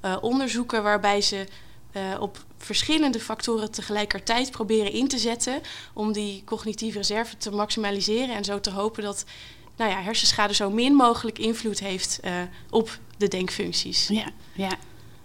[0.05, 1.47] uh, onderzoeken waarbij ze
[1.91, 5.61] uh, op verschillende factoren tegelijkertijd proberen in te zetten
[5.93, 9.25] om die cognitieve reserve te maximaliseren en zo te hopen dat
[9.75, 12.31] nou ja, hersenschade zo min mogelijk invloed heeft uh,
[12.69, 14.07] op de denkfuncties.
[14.07, 14.77] Ja, ja.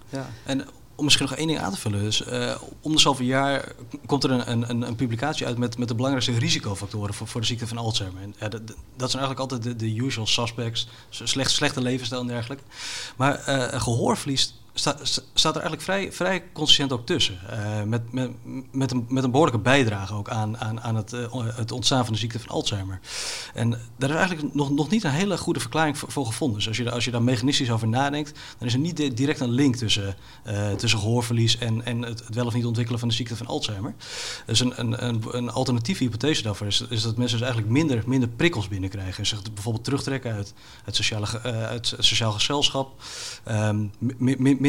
[0.09, 0.31] ja.
[0.45, 0.69] En
[1.01, 2.01] om misschien nog één ding aan te vullen.
[2.01, 3.73] Dus uh, om de jaar
[4.07, 7.47] komt er een, een, een, publicatie uit met, met de belangrijkste risicofactoren voor, voor de
[7.47, 8.23] ziekte van Alzheimer.
[8.23, 10.89] En, ja, dat, dat, zijn eigenlijk altijd de, de usual suspects.
[11.11, 12.65] Slecht, slechte levensstijl en dergelijke.
[13.17, 17.39] Maar uh, gehoorverlies staat, er eigenlijk vrij, vrij consistent ook tussen.
[17.51, 18.31] Uh, met, met,
[18.73, 22.13] met, een, met een behoorlijke bijdrage ook aan, aan, aan het, uh, het ontstaan van
[22.13, 23.01] de ziekte van Alzheimer.
[23.55, 26.59] En daar is eigenlijk nog, nog niet een hele goede verklaring voor, gevonden.
[26.59, 29.51] Dus als je, als je daar mechanistisch over nadenkt, dan is er niet direct een
[29.51, 30.17] link tussen,
[30.47, 33.95] uh, tussen gehoorverlies en, en het, wel of niet ontwikkelen van de ziekte van Alzheimer.
[34.47, 38.03] Dus een, een, een, een alternatieve hypothese daarvoor is, is dat mensen dus eigenlijk minder,
[38.07, 39.19] minder prikkels binnenkrijgen.
[39.19, 43.03] En zich bijvoorbeeld terugtrekken uit het sociale, uit sociaal gezelschap.
[43.49, 43.91] Um,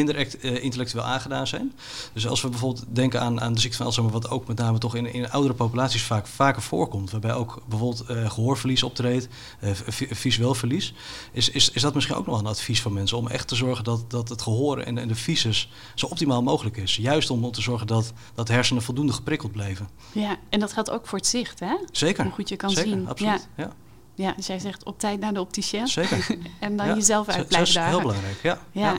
[0.04, 1.72] minder uh, intellectueel aangedaan zijn.
[2.12, 4.78] Dus als we bijvoorbeeld denken aan, aan de ziekte van Alzheimer, wat ook met name
[4.78, 9.28] toch in, in oudere populaties vaak vaker voorkomt, waarbij ook bijvoorbeeld uh, gehoorverlies optreedt,
[9.60, 9.70] uh,
[10.10, 10.94] visueel verlies,
[11.32, 13.84] is, is, is dat misschien ook nog een advies van mensen om echt te zorgen
[13.84, 16.96] dat, dat het gehoor en, en de visus zo optimaal mogelijk is.
[16.96, 19.88] Juist om, om te zorgen dat, dat de hersenen voldoende geprikkeld blijven.
[20.12, 21.76] Ja, en dat geldt ook voor het zicht, hè?
[21.92, 22.24] Zeker.
[22.24, 23.08] Hoe goed je kan Zeker, zien.
[23.08, 23.48] Absoluut.
[23.56, 23.64] Ja.
[23.64, 23.72] ja.
[24.14, 25.86] Ja, dus jij zegt op tijd naar de opticien.
[25.86, 26.26] Zeker.
[26.60, 26.94] en dan ja.
[26.94, 27.92] jezelf uit blijven dagen.
[27.92, 28.58] Dat is heel belangrijk, ja.
[28.72, 28.98] ja.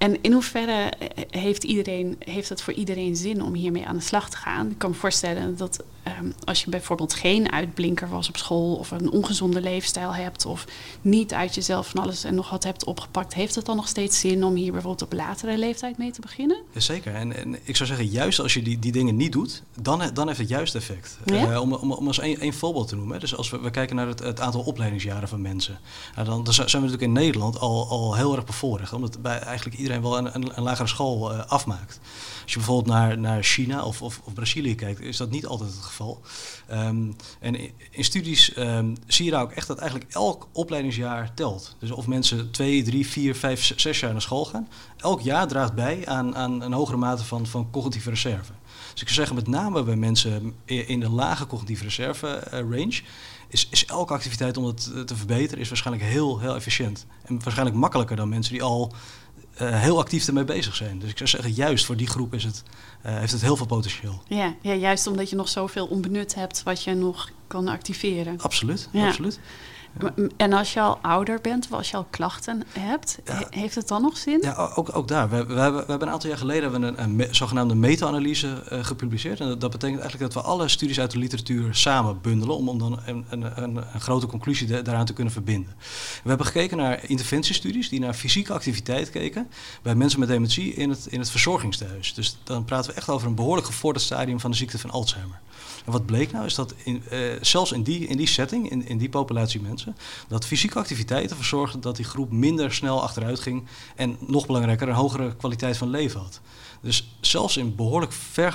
[0.00, 0.92] En in hoeverre
[1.30, 4.70] heeft, iedereen, heeft het voor iedereen zin om hiermee aan de slag te gaan?
[4.70, 5.84] Ik kan me voorstellen dat
[6.20, 10.64] um, als je bijvoorbeeld geen uitblinker was op school of een ongezonde leefstijl hebt of
[11.00, 14.20] niet uit jezelf van alles en nog wat hebt opgepakt, heeft het dan nog steeds
[14.20, 16.56] zin om hier bijvoorbeeld op latere leeftijd mee te beginnen?
[16.74, 17.14] Zeker.
[17.14, 20.26] En, en ik zou zeggen, juist als je die, die dingen niet doet, dan, dan
[20.26, 21.18] heeft het juist effect.
[21.24, 21.50] Ja?
[21.50, 23.20] Uh, om, om, om als één voorbeeld te noemen.
[23.20, 25.78] Dus als we, we kijken naar het, het aantal opleidingsjaren van mensen,
[26.14, 28.92] nou dan, dan zijn we natuurlijk in Nederland al, al heel erg bevoorrecht.
[28.92, 32.00] Omdat bij eigenlijk iedereen iedereen wel een, een, lagere school afmaakt.
[32.42, 35.70] Als je bijvoorbeeld naar, naar China of, of, of, Brazilië kijkt, is dat niet altijd
[35.70, 36.20] het geval.
[36.66, 37.54] Ehm, en
[37.90, 41.76] in, studies ehm, zie je daar ook echt dat eigenlijk elk opleidingsjaar telt.
[41.78, 45.74] Dus of mensen twee, drie, vier, vijf, zes jaar naar school gaan, elk jaar draagt
[45.74, 48.52] bij aan, aan een hogere mate van, van cognitieve reserve.
[48.92, 53.02] Dus ik zou zeggen, met name bij mensen in de lage cognitieve reserve uh, range,
[53.48, 57.06] is, is elke activiteit om het te verbeteren, is waarschijnlijk heel, heel efficiënt.
[57.24, 58.92] En waarschijnlijk makkelijker dan mensen die al
[59.62, 60.98] uh, heel actief ermee bezig zijn.
[60.98, 62.62] Dus ik zou zeggen, juist voor die groep is het,
[63.06, 64.22] uh, heeft het heel veel potentieel.
[64.26, 68.40] Ja, ja, juist omdat je nog zoveel onbenut hebt wat je nog kan activeren.
[68.40, 69.06] Absoluut, ja.
[69.06, 69.40] absoluut.
[70.36, 73.18] En als je al ouder bent, of als je al klachten hebt,
[73.50, 74.38] heeft het dan nog zin?
[74.42, 75.28] Ja, ook, ook daar.
[75.28, 78.84] We, we, hebben, we hebben een aantal jaar geleden een, een, een zogenaamde meta-analyse uh,
[78.84, 79.40] gepubliceerd.
[79.40, 82.78] En dat, betekent eigenlijk dat we alle studies uit de literatuur samen bundelen om, om
[82.78, 85.74] dan een, een, een, grote conclusie daaraan te kunnen verbinden.
[86.22, 89.48] We hebben gekeken naar interventiestudies die naar fysieke activiteit keken
[89.82, 92.14] bij mensen met dementie in het, in het verzorgingstehuis.
[92.14, 95.40] Dus dan praten we echt over een behoorlijk gevorderd stadium van de ziekte van Alzheimer.
[95.84, 98.86] En wat bleek nou is dat in, uh, zelfs in die, in die setting, in,
[98.86, 99.96] in die populatie mensen,
[100.28, 103.66] dat fysieke activiteiten verzorgden dat die groep minder snel achteruit ging
[103.96, 106.40] en nog belangrijker een hogere kwaliteit van leven had.
[106.80, 108.52] Dus zelfs in behoorlijk uh,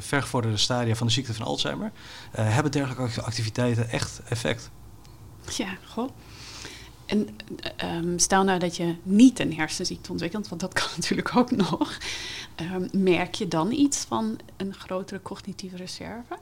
[0.00, 4.70] vergevorderde stadia van de ziekte van Alzheimer uh, hebben dergelijke activiteiten echt effect.
[5.56, 6.10] Ja, goh.
[7.06, 7.28] En
[7.84, 11.98] um, stel nou dat je niet een hersenziekte ontwikkelt, want dat kan natuurlijk ook nog.
[12.60, 16.36] Um, merk je dan iets van een grotere cognitieve reserve?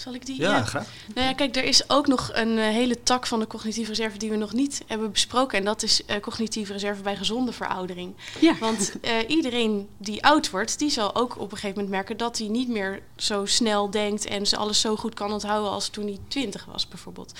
[0.00, 0.40] Zal ik die?
[0.40, 0.86] Ja, graag.
[1.14, 4.18] Nou ja, kijk, er is ook nog een uh, hele tak van de cognitieve reserve
[4.18, 5.58] die we nog niet hebben besproken.
[5.58, 8.14] En dat is uh, cognitieve reserve bij gezonde veroudering.
[8.40, 8.58] Ja.
[8.58, 12.38] Want uh, iedereen die oud wordt, die zal ook op een gegeven moment merken dat
[12.38, 16.04] hij niet meer zo snel denkt en ze alles zo goed kan onthouden als toen
[16.04, 17.32] hij twintig was, bijvoorbeeld.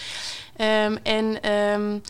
[0.57, 2.03] Um, en um,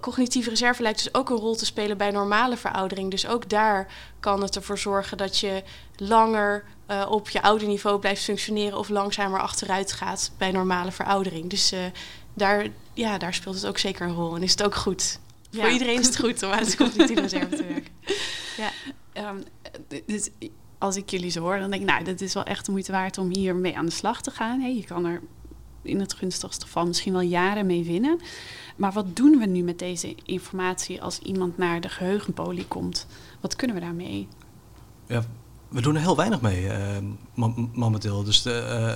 [0.00, 3.10] cognitieve reserve lijkt dus ook een rol te spelen bij normale veroudering.
[3.10, 5.62] Dus ook daar kan het ervoor zorgen dat je
[5.96, 11.50] langer uh, op je oude niveau blijft functioneren of langzamer achteruit gaat bij normale veroudering.
[11.50, 11.80] Dus uh,
[12.34, 15.20] daar, ja, daar speelt het ook zeker een rol en is het ook goed.
[15.50, 15.60] Ja.
[15.60, 17.92] Voor iedereen is het goed om aan de cognitieve reserve te werken.
[18.56, 19.42] Ja, um,
[20.06, 20.30] dus
[20.78, 22.92] als ik jullie zo hoor, dan denk ik, nou, dat is wel echt de moeite
[22.92, 24.60] waard om hiermee aan de slag te gaan.
[24.60, 25.20] Hey, je kan er
[25.82, 28.20] in het gunstigste geval misschien wel jaren mee winnen.
[28.76, 33.06] Maar wat doen we nu met deze informatie als iemand naar de geheugenpolie komt?
[33.40, 34.28] Wat kunnen we daarmee?
[35.06, 35.24] Ja,
[35.74, 38.24] we doen er heel weinig mee uh, momenteel.
[38.24, 38.50] Dus de,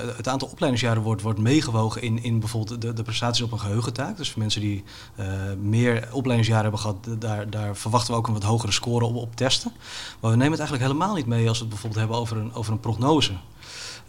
[0.05, 3.61] uh, het aantal opleidingsjaren wordt, wordt meegewogen in, in bijvoorbeeld de, de prestaties op een
[3.61, 4.17] geheugentaak.
[4.17, 4.85] Dus voor mensen die
[5.19, 5.27] uh,
[5.61, 9.37] meer opleidingsjaren hebben gehad, daar, daar verwachten we ook een wat hogere score op, op
[9.37, 9.73] testen.
[10.21, 12.55] Maar we nemen het eigenlijk helemaal niet mee als we het bijvoorbeeld hebben over een,
[12.55, 13.33] over een prognose.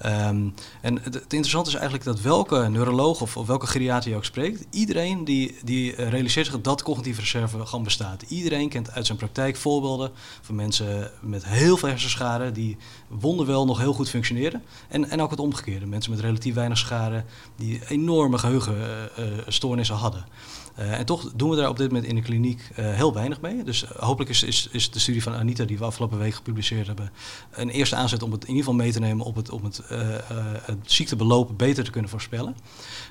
[0.05, 4.65] Um, en het, interessante is eigenlijk dat welke neuroloog of, welke geriater je ook spreekt,
[4.69, 8.21] iedereen die, die realiseert zich dat cognitieve reserve gewoon bestaat.
[8.21, 13.79] Iedereen kent uit zijn praktijk voorbeelden van mensen met heel veel hersenschade die wonderwel nog
[13.79, 14.63] heel goed functioneren.
[14.87, 17.23] En, en ook het omgekeerde, mensen met relatief weinig schade
[17.55, 20.25] die enorme geheugenstoornissen hadden.
[20.79, 23.41] Uh, en toch doen we daar op dit moment in de kliniek uh, heel weinig
[23.41, 23.63] mee.
[23.63, 26.87] Dus uh, hopelijk is, is, is, de studie van Anita, die we afgelopen week gepubliceerd
[26.87, 27.11] hebben,
[27.51, 29.81] een eerste aanzet om het in ieder geval mee te nemen op het, om het,
[30.63, 32.55] het beter te kunnen voorspellen.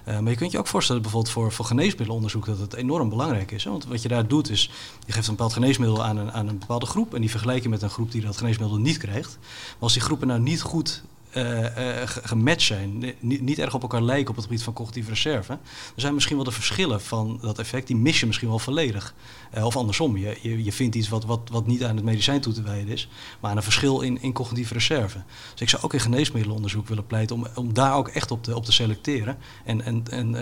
[0.04, 3.64] maar je kunt je ook voorstellen, bijvoorbeeld voor, voor geneesmiddelenonderzoek, dat het enorm belangrijk is.
[3.64, 4.70] Want wat je daar doet, is
[5.06, 7.68] je geeft een bepaald geneesmiddel aan een, aan een bepaalde groep en die vergelijk je
[7.68, 9.38] met een groep die dat geneesmiddel niet krijgt.
[9.40, 11.02] Maar als die groepen nou niet goed
[11.36, 11.66] uh,
[12.04, 15.52] gematcht zijn, niet, erg op elkaar lijken op het gebied van cognitieve reserve.
[15.52, 19.14] Er zijn misschien wel de verschillen van dat effect, die mis je misschien wel volledig.
[19.56, 22.40] Uh, of andersom, je, je, je, vindt iets wat, wat, wat niet aan het medicijn
[22.40, 23.08] toe te wijden is,
[23.40, 25.18] maar aan een verschil in, in cognitieve reserve.
[25.52, 28.56] Dus ik zou ook in geneesmiddelenonderzoek willen pleiten om, om daar ook echt op te,
[28.56, 30.34] op te selecteren en, en, en,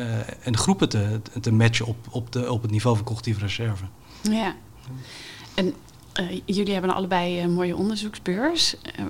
[0.43, 3.85] en groepen te, te matchen op, op, de, op het niveau van cognitieve reserve.
[4.23, 4.57] Ja.
[5.55, 5.75] En
[6.21, 8.75] uh, jullie hebben allebei een mooie onderzoeksbeurs.
[8.75, 9.05] Uh,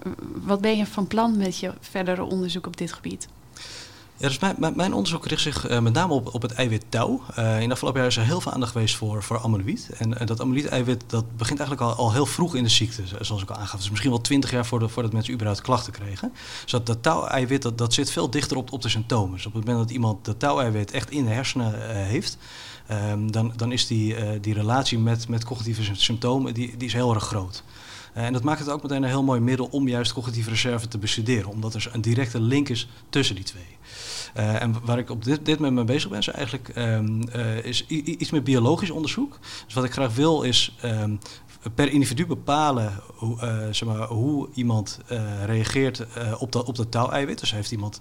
[0.44, 3.28] wat ben je van plan met je verdere onderzoek op dit gebied?
[4.18, 7.22] Ja, dus mijn, mijn, onderzoek richt zich uh, met name op, op het eiwit touw.
[7.36, 9.90] in de afgelopen jaar is er heel veel aandacht geweest voor, voor amyloïd.
[9.98, 13.50] En dat amyloïd-eiwit dat begint eigenlijk al, al heel vroeg in de ziekte, zoals ik
[13.50, 13.80] al aangaf.
[13.80, 16.32] Dus misschien wel twintig jaar voordat, voordat mensen überhaupt klachten kregen.
[16.62, 19.36] Dus dat, dat touw-eiwit dat, dat zit veel dichter op, op de symptomen.
[19.36, 22.38] Dus op het moment dat iemand dat touw-eiwit echt in de hersenen heeft
[22.90, 26.92] um, dan, dan is die, uh, die relatie met, met cognitieve symptomen die, die is
[26.92, 27.62] heel erg groot.
[28.16, 30.88] Uh, en dat maakt het ook meteen een heel mooi middel om juist cognitieve reserve
[30.88, 33.76] te bestuderen, omdat er een directe link is tussen die twee.
[34.36, 37.28] Uh, en waar ik op dit, dit moment mee bezig ben, is eigenlijk um,
[37.62, 39.38] is iets met biologisch onderzoek.
[39.64, 41.18] Dus wat ik graag wil is um,
[41.74, 43.38] per individu bepalen hoe,
[43.70, 44.98] zeg maar, hoe iemand
[45.44, 46.06] reageert
[46.38, 47.40] op, dat, op dat touweiwit.
[47.40, 48.00] Dus heeft iemand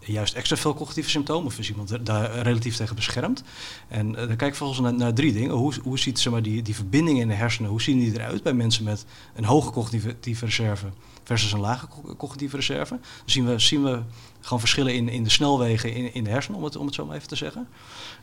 [0.00, 3.42] juist extra veel cognitieve symptomen of is iemand daar relatief tegen beschermd?
[3.88, 5.50] En uh, dan kijk ik volgens naar, naar drie dingen.
[5.50, 8.42] Hoe, hoe ziet zeg maar, die, die verbindingen in de hersenen, hoe zien die eruit
[8.42, 10.86] bij mensen met een hoge cognitieve reserve
[11.24, 12.90] versus een lage cognitieve reserve?
[13.00, 14.02] Dan zien we, zien we
[14.40, 17.06] gewoon verschillen in, in de snelwegen in, in de hersenen, om het, om het zo
[17.06, 17.68] maar even te zeggen.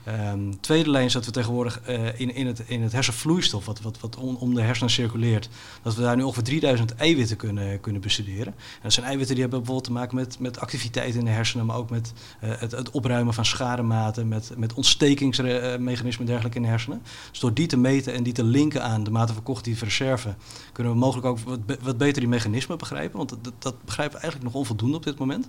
[0.07, 3.81] Um, tweede lijn is dat we tegenwoordig uh, in, in, het, in het hersenvloeistof, wat,
[3.81, 5.49] wat, wat om, om de hersenen circuleert,
[5.81, 8.53] dat we daar nu ongeveer 3000 eiwitten kunnen, kunnen bestuderen.
[8.53, 11.65] En dat zijn eiwitten die hebben bijvoorbeeld te maken met, met activiteit in de hersenen,
[11.65, 16.63] maar ook met uh, het, het opruimen van schadematen, met, met ontstekingsmechanismen en dergelijke in
[16.63, 17.01] de hersenen.
[17.31, 20.35] Dus door die te meten en die te linken aan de mate van cognitieve reserve,
[20.71, 24.21] kunnen we mogelijk ook wat, wat beter die mechanismen begrijpen, want dat, dat begrijpen we
[24.21, 25.47] eigenlijk nog onvoldoende op dit moment.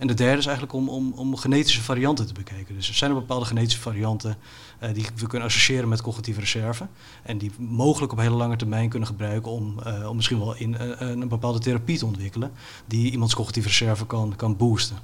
[0.00, 2.74] En de derde is eigenlijk om, om, om genetische varianten te bekijken.
[2.74, 4.36] Dus er zijn er bepaalde genetische varianten
[4.82, 6.86] uh, die we kunnen associëren met cognitieve reserve.
[7.22, 10.76] En die mogelijk op hele lange termijn kunnen gebruiken om, uh, om misschien wel in,
[10.80, 12.52] uh, een bepaalde therapie te ontwikkelen.
[12.86, 14.96] Die iemands cognitieve reserve kan, kan boosten.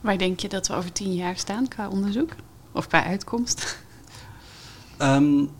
[0.00, 2.30] Waar denk je dat we over tien jaar staan qua onderzoek?
[2.72, 3.78] Of qua uitkomst?
[4.98, 5.50] Um,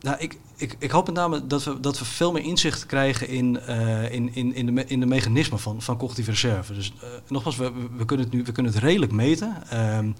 [0.00, 3.28] nou, ik, ik, ik hoop met name dat we, dat we veel meer inzicht krijgen
[3.28, 6.74] in, uh, in, in, in, de, in de mechanismen van, van cognitieve reserve.
[6.74, 9.56] Dus uh, nogmaals, we, we, kunnen het nu we kunnen het redelijk meten.
[9.96, 10.14] Um,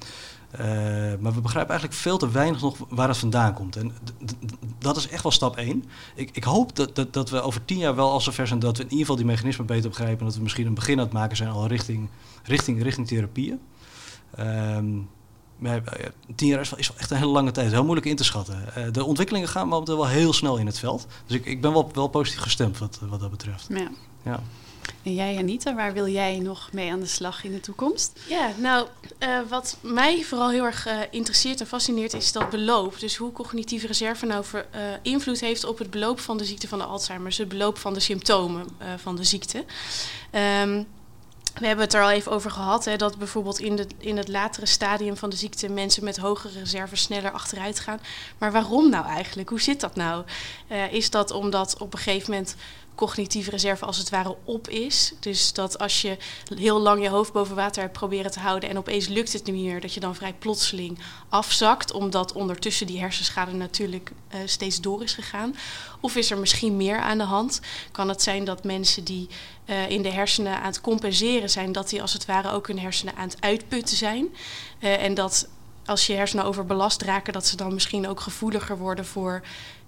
[0.60, 0.60] uh,
[1.20, 3.76] maar we begrijpen eigenlijk veel te weinig nog waar het vandaan komt.
[3.76, 3.92] En
[4.78, 5.84] dat is echt wel stap één.
[6.14, 8.76] Ik, ik hoop dat, dat, dat we over tien jaar wel al zover zijn dat
[8.76, 10.18] we in ieder geval die mechanismen beter begrijpen.
[10.18, 12.08] En dat we misschien een begin aan het maken zijn al richting,
[12.42, 13.60] richting, richting therapieën.
[14.38, 15.08] Um,
[16.34, 17.70] tien jaar is wel, is echt een hele lange tijd.
[17.70, 18.64] Heel moeilijk in te schatten.
[18.78, 21.06] Uh, de ontwikkelingen gaan momenteel wel heel snel in het veld.
[21.26, 23.66] Dus ik, ik ben wel, wel positief gestemd wat, wat dat betreft.
[23.68, 23.90] Ja.
[24.22, 24.40] ja.
[25.02, 28.20] En jij, Anita, waar wil jij nog mee aan de slag in de toekomst?
[28.28, 28.86] Ja, nou,
[29.18, 33.00] uh, wat mij vooral heel erg uh, interesseert en fascineert is dat beloop.
[33.00, 36.68] Dus hoe cognitieve reserve nou voor, uh, invloed heeft op het beloop van de ziekte
[36.68, 37.28] van de Alzheimer.
[37.28, 39.64] Dus het beloop van de symptomen van de ziekte.
[40.62, 40.86] Um,
[41.58, 44.28] we hebben het er al even over gehad, hè, dat bijvoorbeeld in, de, in het
[44.28, 48.00] latere stadium van de ziekte mensen met hogere reserves sneller achteruit gaan.
[48.38, 49.48] Maar waarom nou eigenlijk?
[49.48, 50.24] Hoe zit dat nou?
[50.68, 52.56] Uh, is dat omdat op een gegeven moment
[52.94, 55.12] cognitieve reserve als het ware op is.
[55.20, 56.16] Dus dat als je
[56.54, 59.54] heel lang je hoofd boven water hebt proberen te houden en opeens lukt het niet
[59.54, 65.02] meer, dat je dan vrij plotseling afzakt, omdat ondertussen die hersenschade natuurlijk uh, steeds door
[65.02, 65.56] is gegaan.
[66.00, 67.60] Of is er misschien meer aan de hand?
[67.90, 69.28] Kan het zijn dat mensen die
[69.66, 72.78] uh, in de hersenen aan het compenseren zijn, dat die als het ware ook hun
[72.78, 74.28] hersenen aan het uitputten zijn.
[74.80, 75.48] Uh, en dat
[75.86, 79.42] als je hersenen overbelast raken, dat ze dan misschien ook gevoeliger worden voor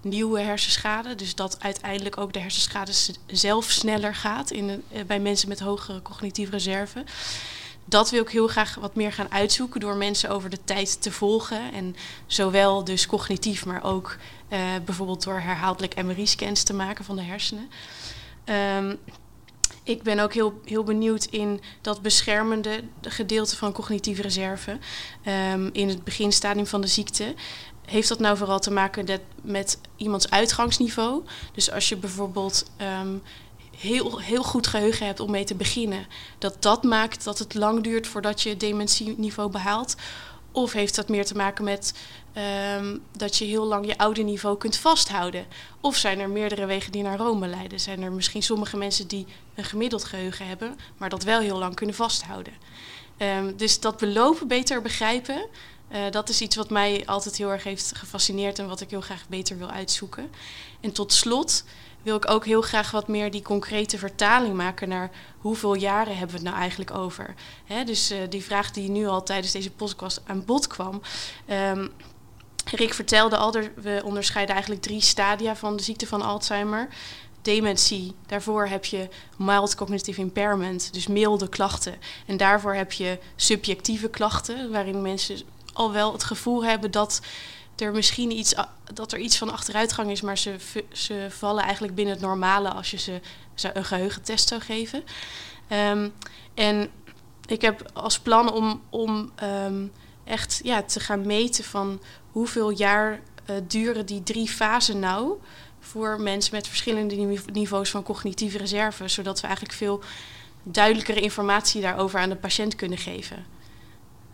[0.05, 1.15] nieuwe hersenschade.
[1.15, 2.91] Dus dat uiteindelijk ook de hersenschade
[3.25, 7.03] zelf sneller gaat in de, uh, bij mensen met hogere cognitieve reserve.
[7.85, 11.11] Dat wil ik heel graag wat meer gaan uitzoeken door mensen over de tijd te
[11.11, 11.73] volgen.
[11.73, 11.95] En
[12.27, 14.17] zowel dus cognitief, maar ook
[14.49, 17.69] uh, bijvoorbeeld door herhaaldelijk MRI-scans te maken van de hersenen.
[18.77, 18.99] Um,
[19.83, 24.77] ik ben ook heel, heel benieuwd in dat beschermende gedeelte van cognitieve reserve.
[25.51, 27.33] Um, in het beginstadium van de ziekte.
[27.85, 31.23] Heeft dat nou vooral te maken met iemands uitgangsniveau?
[31.53, 32.65] Dus als je bijvoorbeeld
[33.01, 33.21] um,
[33.77, 37.83] heel, heel goed geheugen hebt om mee te beginnen, dat dat maakt dat het lang
[37.83, 39.95] duurt voordat je dementieniveau behaalt?
[40.51, 41.93] Of heeft dat meer te maken met
[42.77, 45.45] um, dat je heel lang je oude niveau kunt vasthouden?
[45.81, 47.79] Of zijn er meerdere wegen die naar Rome leiden?
[47.79, 51.75] Zijn er misschien sommige mensen die een gemiddeld geheugen hebben, maar dat wel heel lang
[51.75, 52.53] kunnen vasthouden?
[53.17, 55.47] Um, dus dat belopen beter begrijpen,
[55.91, 59.01] uh, dat is iets wat mij altijd heel erg heeft gefascineerd en wat ik heel
[59.01, 60.31] graag beter wil uitzoeken.
[60.81, 61.63] En tot slot
[62.01, 66.35] wil ik ook heel graag wat meer die concrete vertaling maken naar hoeveel jaren hebben
[66.35, 67.33] we het nou eigenlijk over.
[67.65, 71.01] Hè, dus uh, die vraag die nu al tijdens deze podcast aan bod kwam.
[71.49, 71.91] Um,
[72.71, 76.87] Rick vertelde al, we onderscheiden eigenlijk drie stadia van de ziekte van Alzheimer.
[77.41, 81.95] Dementie, daarvoor heb je mild cognitive impairment, dus milde klachten.
[82.25, 85.41] En daarvoor heb je subjectieve klachten, waarin mensen
[85.75, 87.21] al wel het gevoel hebben dat
[87.75, 88.53] er misschien iets,
[88.93, 90.55] dat er iets van achteruitgang is, maar ze,
[90.91, 93.21] ze vallen eigenlijk binnen het normale als je ze
[93.73, 95.03] een geheugentest zou geven.
[95.69, 96.13] Um,
[96.53, 96.89] en
[97.45, 99.91] ik heb als plan om, om um,
[100.23, 105.33] echt ja, te gaan meten van hoeveel jaar uh, duren die drie fasen nou
[105.79, 110.01] voor mensen met verschillende niveaus van cognitieve reserve, zodat we eigenlijk veel
[110.63, 113.45] duidelijkere informatie daarover aan de patiënt kunnen geven.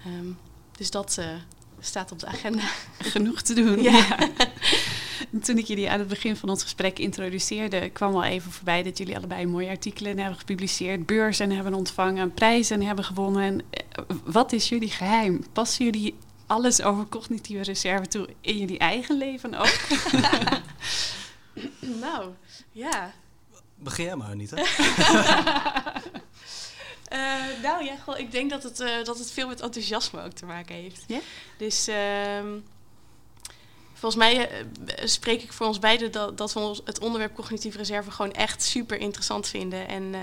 [0.06, 0.38] Um,
[0.78, 1.26] dus dat uh,
[1.80, 2.64] staat op de agenda.
[3.14, 3.82] Genoeg te doen.
[3.82, 3.92] Ja.
[3.92, 4.18] ja.
[5.44, 8.98] Toen ik jullie aan het begin van ons gesprek introduceerde, kwam al even voorbij dat
[8.98, 13.44] jullie allebei mooie artikelen hebben gepubliceerd, beurzen hebben ontvangen, prijzen hebben gewonnen.
[13.44, 15.44] En eh, wat is jullie geheim?
[15.54, 16.16] Passen jullie
[16.48, 19.78] alles over cognitieve reserve toe in jullie eigen leven ook?
[22.02, 22.30] nou,
[22.72, 23.14] ja.
[23.76, 24.64] Begin jij maar, niet, hè?
[27.14, 27.18] Uh,
[27.62, 30.45] nou ja, gewoon, ik denk dat het, uh, dat het veel met enthousiasme ook te
[30.45, 31.03] maken heeft.
[31.07, 31.20] Ja?
[31.57, 31.95] Dus uh,
[33.93, 34.66] volgens mij uh,
[35.03, 38.64] spreek ik voor ons beiden dat, dat we ons het onderwerp cognitieve reserve gewoon echt
[38.64, 39.88] super interessant vinden.
[39.88, 40.14] En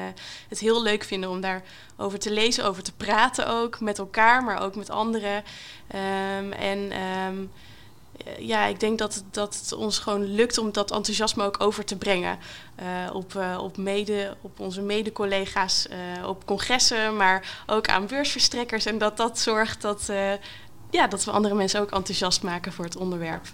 [0.49, 4.63] het heel leuk vinden om daarover te lezen, over te praten ook met elkaar, maar
[4.63, 5.45] ook met anderen.
[5.95, 7.51] Um, en um,
[8.39, 11.97] ja, ik denk dat, dat het ons gewoon lukt om dat enthousiasme ook over te
[11.97, 12.39] brengen.
[12.81, 18.85] Uh, op, uh, op, mede, op onze mede-collega's, uh, op congressen, maar ook aan beursverstrekkers.
[18.85, 20.11] En dat dat zorgt dat,
[20.91, 23.47] ja, dat we andere mensen ook enthousiast maken voor het onderwerp.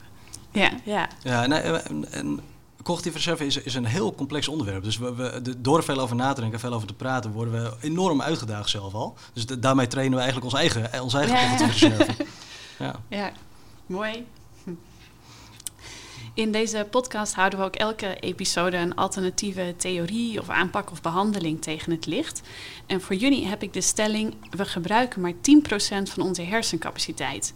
[0.53, 1.09] Ja, ja.
[1.23, 2.41] ja en, en
[2.85, 4.85] cognitieve reserve is, is een heel complex onderwerp.
[4.85, 6.95] Dus we, we, de, door er veel over na te denken en veel over te
[6.95, 9.17] praten, worden we enorm uitgedaagd zelf al.
[9.33, 11.41] Dus de, daarmee trainen we eigenlijk ons eigen, ons eigen ja.
[11.41, 12.27] cognitieve reserve.
[12.79, 12.95] Ja.
[13.09, 13.33] ja,
[13.87, 14.27] mooi.
[16.35, 21.62] In deze podcast houden we ook elke episode een alternatieve theorie of aanpak of behandeling
[21.62, 22.43] tegen het licht.
[22.87, 25.37] En voor jullie heb ik de stelling: we gebruiken maar 10%
[26.03, 27.55] van onze hersencapaciteit.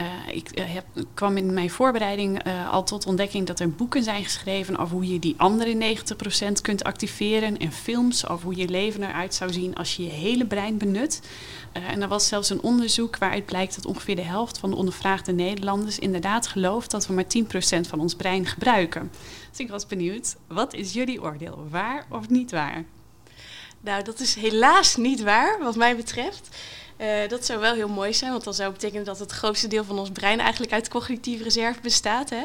[0.00, 0.84] Uh, ik heb,
[1.14, 5.12] kwam in mijn voorbereiding uh, al tot ontdekking dat er boeken zijn geschreven over hoe
[5.12, 5.96] je die andere
[6.48, 7.58] 90% kunt activeren.
[7.58, 11.22] En films over hoe je leven eruit zou zien als je je hele brein benut.
[11.72, 15.32] en er was zelfs een onderzoek waaruit blijkt dat ongeveer de helft van de ondervraagde
[15.32, 17.24] Nederlanders inderdaad gelooft dat we maar
[17.78, 19.10] 10% van ons brein gebruiken.
[19.50, 21.66] Dus ik was benieuwd, wat is jullie oordeel?
[21.70, 22.84] Waar of niet waar?
[23.80, 26.48] Nou, dat is helaas niet waar, wat mij betreft.
[27.00, 29.84] Uh, dat zou wel heel mooi zijn, want dan zou betekenen dat het grootste deel
[29.84, 32.30] van ons brein eigenlijk uit cognitieve reserve bestaat.
[32.30, 32.44] Hè?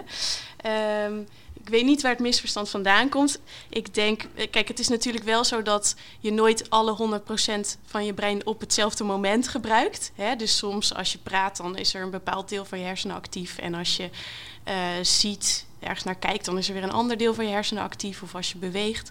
[1.05, 1.27] Um,
[1.63, 3.39] ik weet niet waar het misverstand vandaan komt.
[3.69, 8.05] Ik denk, eh, kijk, het is natuurlijk wel zo dat je nooit alle 100% van
[8.05, 10.11] je brein op hetzelfde moment gebruikt.
[10.15, 10.35] Hè?
[10.35, 13.57] Dus soms als je praat, dan is er een bepaald deel van je hersenen actief.
[13.57, 14.09] En als je
[14.67, 17.83] uh, ziet, ergens naar kijkt, dan is er weer een ander deel van je hersenen
[17.83, 18.21] actief.
[18.21, 19.09] Of als je beweegt.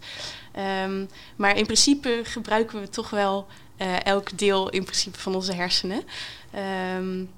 [0.84, 3.47] Um, maar in principe gebruiken we toch wel
[3.78, 6.02] uh, elk deel in principe van onze hersenen.
[6.96, 7.30] Um,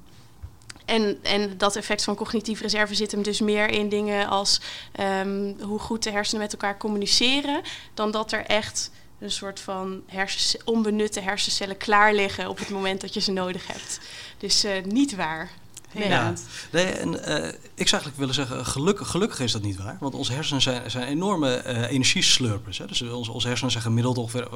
[0.85, 4.61] en, en dat effect van cognitieve reserve zit hem dus meer in dingen als
[5.01, 7.63] um, hoe goed de hersenen met elkaar communiceren,
[7.95, 13.01] dan dat er echt een soort van hersens, onbenutte hersencellen klaar liggen op het moment
[13.01, 14.01] dat je ze nodig hebt.
[14.39, 15.51] Dus uh, niet waar.
[15.95, 16.33] Ja.
[16.73, 19.97] nee en uh, ik zou eigenlijk willen zeggen, gelukkig, gelukkig is dat niet waar.
[20.01, 22.79] Want onze hersenen zijn, zijn enorme uh, energieslurpers.
[22.79, 22.87] Hè.
[22.87, 24.49] Dus onze, onze hersenen zijn gemiddeld ongeveer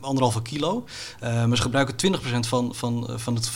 [0.00, 0.84] anderhalve kilo.
[1.22, 3.48] Uh, maar ze gebruiken 20% van, van, van, het,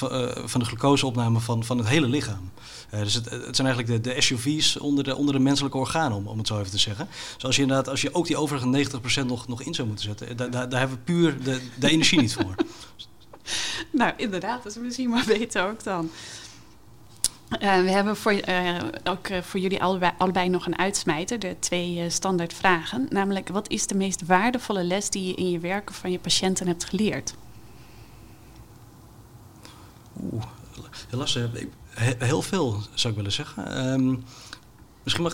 [0.44, 2.50] van de glucoseopname van, van het hele lichaam.
[2.90, 6.26] dus het, het, zijn eigenlijk de, de SUV's onder de, onder de menselijke organen, om,
[6.26, 7.08] om het zo even te zeggen.
[7.34, 8.88] Dus als je inderdaad, als je ook die overige
[9.22, 11.90] 90% nog, nog in zou moeten zetten, daar, daar, daar hebben we puur de, de
[11.90, 12.54] energie niet voor.
[13.90, 16.10] nou, inderdaad, dat is misschien maar beter ook dan.
[17.52, 21.56] Uh, we hebben voor, uh, ook uh, voor jullie allebei, allebei, nog een uitsmijter, de
[21.58, 23.06] twee standaard vragen.
[23.10, 26.66] Namelijk, wat is de meest waardevolle les die je in je werken van je patiënten
[26.66, 27.34] hebt geleerd?
[30.22, 30.44] Oeh,
[31.08, 31.50] heel lastig.
[32.18, 33.88] Heel veel zou ik willen zeggen.
[33.92, 34.24] Um,
[35.02, 35.32] Misschien eh,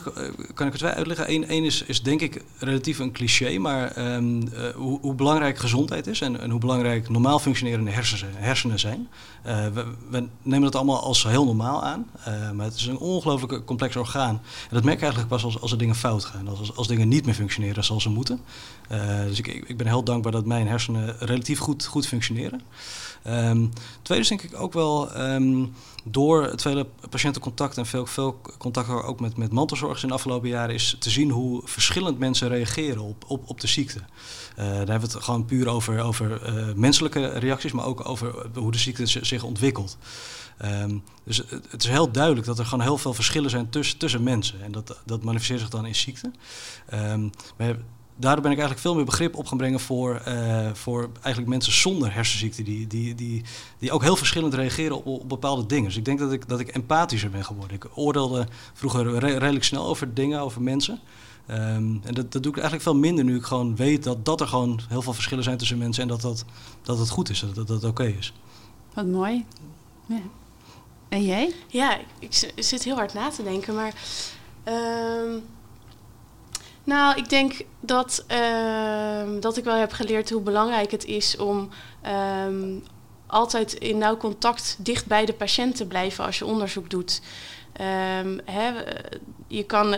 [0.54, 1.32] kan ik het wel uitleggen.
[1.32, 5.58] Eén, één is, is denk ik relatief een cliché, maar um, uh, hoe, hoe, belangrijk
[5.58, 9.08] gezondheid is en, en, hoe belangrijk normaal functionerende hersenen, hersenen zijn.
[9.46, 9.66] Uh,
[10.10, 12.06] we, nemen dat allemaal als heel normaal aan,
[12.54, 14.40] maar het is een ongelooflijk complex orgaan.
[14.68, 17.08] En dat merk ik eigenlijk pas als, als er dingen fout gaan, als, als dingen
[17.08, 18.40] niet meer functioneren zoals ze moeten.
[19.26, 22.60] Dus ik, ik ben heel dankbaar dat mijn hersenen relatief goed, goed functioneren.
[23.26, 23.70] Um,
[24.02, 25.74] tweede is denk ik ook wel um,
[26.04, 30.48] door het vele patiëntencontact en veel, veel contact ook met, met mantelzorgers in de afgelopen
[30.48, 33.98] jaren, is te zien hoe verschillend mensen reageren op, op, op de ziekte.
[33.98, 38.34] Uh, daar hebben we het gewoon puur over, over uh, menselijke reacties, maar ook over
[38.54, 39.98] hoe de ziekte zich ontwikkelt.
[40.64, 41.36] Um, dus
[41.70, 44.62] het, is heel duidelijk dat er gewoon heel veel verschillen zijn tussen, tussen mensen.
[44.62, 46.30] En dat, dat manifesteert zich dan in ziekte.
[46.94, 47.30] Um,
[48.20, 51.72] daardoor ben ik eigenlijk veel meer begrip op gaan brengen voor, uh, voor eigenlijk mensen
[51.72, 52.62] zonder hersenziekte.
[52.62, 53.42] Die, die, die,
[53.78, 55.84] die ook heel verschillend reageren op, op bepaalde dingen.
[55.84, 57.76] Dus ik denk dat ik, dat ik empathischer ben geworden.
[57.76, 61.00] Ik oordeelde vroeger re redelijk snel over dingen, over mensen.
[61.50, 64.40] Um, en dat, dat doe ik eigenlijk veel minder nu ik gewoon weet dat, dat
[64.40, 66.02] er gewoon heel veel verschillen zijn tussen mensen.
[66.02, 66.44] En dat, dat,
[66.82, 68.32] dat het goed is, dat, dat, dat het oké okay is.
[68.94, 69.44] Wat mooi.
[70.06, 70.20] Ja.
[71.08, 71.54] En jij?
[71.66, 73.94] Ja, ik, ik, zit heel hard na te denken, maar...
[74.64, 75.42] Um
[76.88, 81.68] nou, ik denk dat, uh, dat ik wel heb geleerd hoe belangrijk het is om
[82.46, 82.82] um,
[83.26, 87.20] altijd in nauw contact dicht bij de patiënt te blijven als je onderzoek doet.
[88.44, 88.72] Hè,
[89.46, 89.92] je kan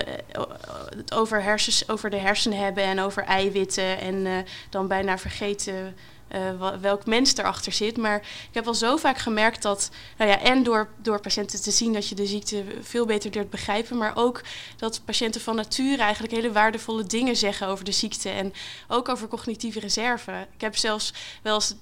[0.97, 4.39] het over, hersens, over de hersenen hebben en over eiwitten en uh,
[4.71, 5.97] dan bijna vergeten
[6.35, 7.97] uh, welk mens erachter zit.
[7.97, 11.71] Maar ik heb al zo vaak gemerkt dat, nou ja, en door, door patiënten te
[11.71, 14.43] zien dat je de ziekte veel beter leert begrijpen, maar ook
[14.77, 18.53] dat patiënten van nature eigenlijk hele waardevolle dingen zeggen over de ziekte en
[18.89, 20.47] ook over cognitieve reserve.
[20.55, 21.13] Ik heb zelfs
[21.43, 21.75] wel eens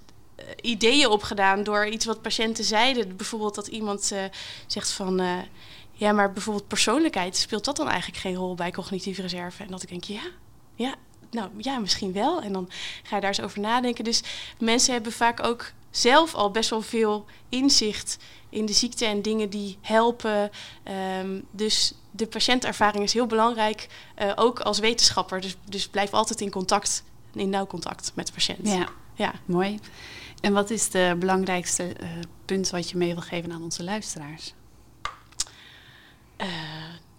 [0.61, 3.17] ideeën opgedaan door iets wat patiënten zeiden.
[3.17, 4.21] Bijvoorbeeld dat iemand uh,
[4.67, 5.47] zegt van...
[5.93, 9.63] Ja, maar bijvoorbeeld persoonlijkheid, speelt dat dan eigenlijk geen rol bij cognitieve reserve?
[9.63, 10.23] En dat ik denk, ja,
[10.75, 10.95] ja,
[11.31, 12.41] nou ja, misschien wel.
[12.41, 12.69] En dan
[13.03, 14.05] ga je daar eens over nadenken.
[14.05, 14.23] Dus
[14.59, 18.19] mensen hebben vaak ook zelf al best wel veel inzicht
[18.49, 20.51] in de ziekte en dingen die helpen.
[21.21, 23.89] Um, dus de patiëntervaring is heel belangrijk,
[24.23, 25.41] uh, ook als wetenschapper.
[25.41, 27.05] Dus, dus blijf altijd in contact,
[27.35, 28.69] in nauw contact met de patiënt.
[28.69, 29.33] Ja, ja.
[29.45, 29.79] mooi.
[30.41, 32.09] En wat is de belangrijkste uh,
[32.45, 34.55] punt wat je mee wil geven aan onze luisteraars?
[36.37, 36.47] Uh,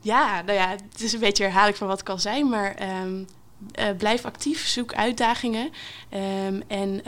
[0.01, 3.27] ja, nou ja, het is een beetje herhaling van wat kan zijn, maar um,
[3.97, 5.69] blijf actief, zoek uitdagingen
[6.47, 7.01] um, en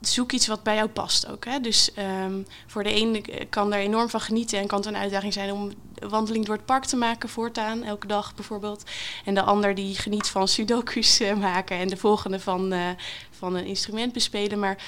[0.00, 1.44] zoek iets wat bij jou past ook.
[1.44, 1.60] Hè?
[1.60, 1.90] Dus
[2.24, 5.52] um, voor de ene kan er enorm van genieten en kan het een uitdaging zijn
[5.52, 5.72] om
[6.08, 8.84] wandeling door het park te maken voortaan, elke dag bijvoorbeeld.
[9.24, 12.88] En de ander die geniet van sudoku's uh, maken en de volgende van, uh,
[13.30, 14.58] van een instrument bespelen.
[14.58, 14.78] Maar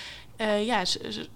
[0.65, 0.83] ja,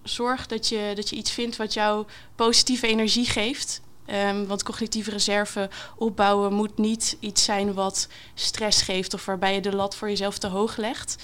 [0.02, 3.80] zorg dat je, dat je iets vindt wat jou positieve energie geeft.
[4.06, 9.60] Um, want cognitieve reserve opbouwen moet niet iets zijn wat stress geeft of waarbij je
[9.60, 11.22] de lat voor jezelf te hoog legt.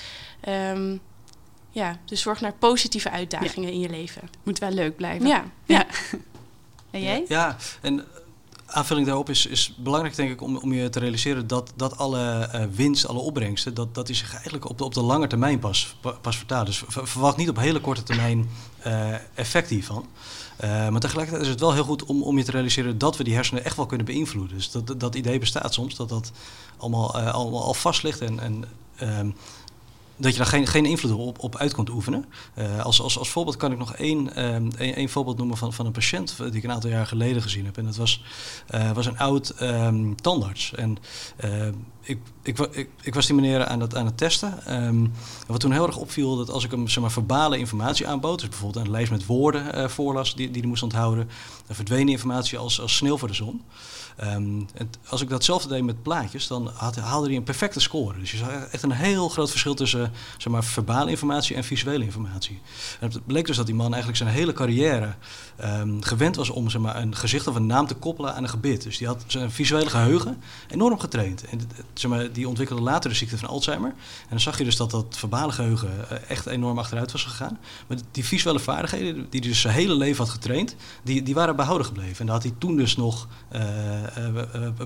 [0.49, 1.01] Um,
[1.71, 4.31] ja, dus zorg naar positieve uitdagingen in je leven.
[4.43, 5.27] Moet wel leuk blijven.
[5.27, 5.45] Ja.
[5.65, 5.87] ja.
[6.91, 7.25] en jij?
[7.29, 8.05] Ja, en
[8.67, 12.51] aanvulling daarop is, is belangrijk denk ik om, om je te realiseren dat, dat alle
[12.55, 15.59] uh, winst, alle opbrengsten, dat, dat is zich eigenlijk op de, op de lange termijn
[15.59, 16.67] pas, pas vertaalt.
[16.67, 18.51] Dus verwacht niet op hele korte termijn
[18.87, 20.09] uh, effect hiervan.
[20.65, 23.25] Uh, maar tegelijkertijd is het wel heel goed om, om je te realiseren dat we
[23.25, 24.57] die hersenen echt wel kunnen beïnvloeden.
[24.57, 26.33] Dus dat, dat idee bestaat soms, dat dat
[26.77, 28.65] allemaal, allemaal al vast ligt en, en
[28.97, 29.31] ehm,
[30.21, 32.25] dat je daar geen, geen invloed op, op uit kunt oefenen.
[32.59, 35.73] Uh, als, als, als voorbeeld kan ik nog één, um, één, één, voorbeeld noemen van,
[35.73, 37.77] van een patiënt die ik een aantal jaar geleden gezien heb.
[37.77, 38.23] En dat was,
[38.75, 40.75] uh, was een oud um, tandarts.
[40.75, 40.99] En
[41.45, 41.67] uh,
[42.03, 44.85] ik, ik, ik, was die meneer aan het, aan het testen.
[44.85, 45.13] Um,
[45.47, 48.49] wat toen heel erg opviel, dat als ik hem zeg maar, verbale informatie aanbood, dus
[48.49, 51.29] bijvoorbeeld een lijst met woorden voorlas die, die hij moest onthouden,
[51.67, 53.63] dan verdween die informatie als, als sneeuw voor de zon.
[54.25, 54.67] Um,
[55.09, 58.19] als ik datzelfde deed met plaatjes, dan had, haalde hij een perfecte score.
[58.19, 62.05] Dus je zag echt een heel groot verschil tussen zeg maar, verbale informatie en visuele
[62.05, 62.61] informatie.
[63.01, 65.15] En het bleek dus dat die man eigenlijk zijn hele carrière
[65.65, 68.49] um, gewend was om zeg maar, een gezicht of een naam te koppelen aan een
[68.49, 68.83] gebit.
[68.83, 71.45] Dus die had zijn visuele geheugen enorm getraind.
[71.45, 71.61] En
[71.95, 73.91] zeg maar, die ontwikkelde later de ziekte van Alzheimer.
[73.91, 77.59] En dan zag je dus dat dat verbale geheugen eh, echt enorm achteruit was gegaan.
[77.87, 81.57] Maar die visuele vaardigheden, die hij dus zijn hele leven had getraind, die, die waren
[81.57, 82.19] behouden gebleven.
[82.19, 83.29] En daar had hij toen dus nog...
[83.53, 83.61] Uh,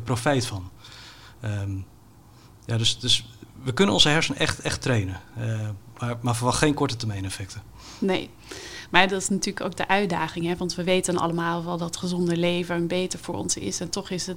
[0.05, 0.71] profijt van.
[1.45, 1.87] Um,
[2.67, 3.29] ja, dus, dus
[3.62, 5.21] we kunnen onze hersenen echt, echt trainen.
[5.39, 7.62] Uh, maar, maar verwacht geen korte termijn effecten.
[7.99, 8.31] Nee.
[8.91, 10.47] Maar dat is natuurlijk ook de uitdaging.
[10.47, 10.57] Hè?
[10.57, 13.81] Want we weten allemaal wel dat gezonder leven beter voor ons is.
[13.81, 14.37] En toch is het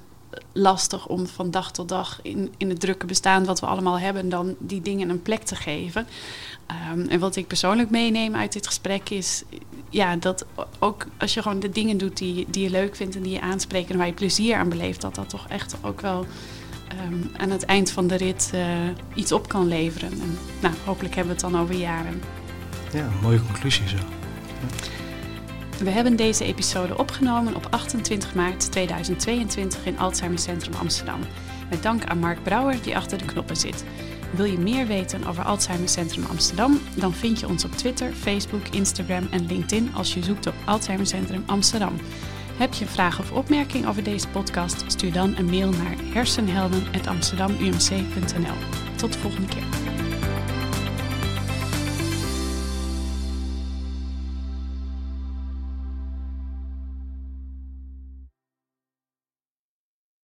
[0.51, 4.29] lastig om van dag tot dag in, in het drukke bestaan wat we allemaal hebben,
[4.29, 6.07] dan die dingen een plek te geven.
[6.91, 9.43] Um, en wat ik persoonlijk meeneem uit dit gesprek is
[9.89, 10.45] ja, dat
[10.79, 13.41] ook als je gewoon de dingen doet die, die je leuk vindt en die je
[13.41, 16.25] aanspreken en waar je plezier aan beleeft, dat dat toch echt ook wel
[17.05, 18.65] um, aan het eind van de rit uh,
[19.15, 20.11] iets op kan leveren.
[20.11, 22.21] En nou, hopelijk hebben we het dan over jaren.
[22.93, 23.97] Ja, mooie conclusie zo.
[25.77, 31.19] We hebben deze episode opgenomen op 28 maart 2022 in Alzheimer Centrum Amsterdam.
[31.69, 33.83] Met dank aan Mark Brouwer die achter de knoppen zit.
[34.35, 36.79] Wil je meer weten over Alzheimer Centrum Amsterdam?
[36.95, 41.07] Dan vind je ons op Twitter, Facebook, Instagram en LinkedIn als je zoekt op Alzheimer
[41.07, 41.95] Centrum Amsterdam.
[42.57, 44.83] Heb je een vraag of opmerking over deze podcast?
[44.87, 48.55] Stuur dan een mail naar hersenhelden.amsterdamumc.nl.
[48.95, 50.06] Tot de volgende keer.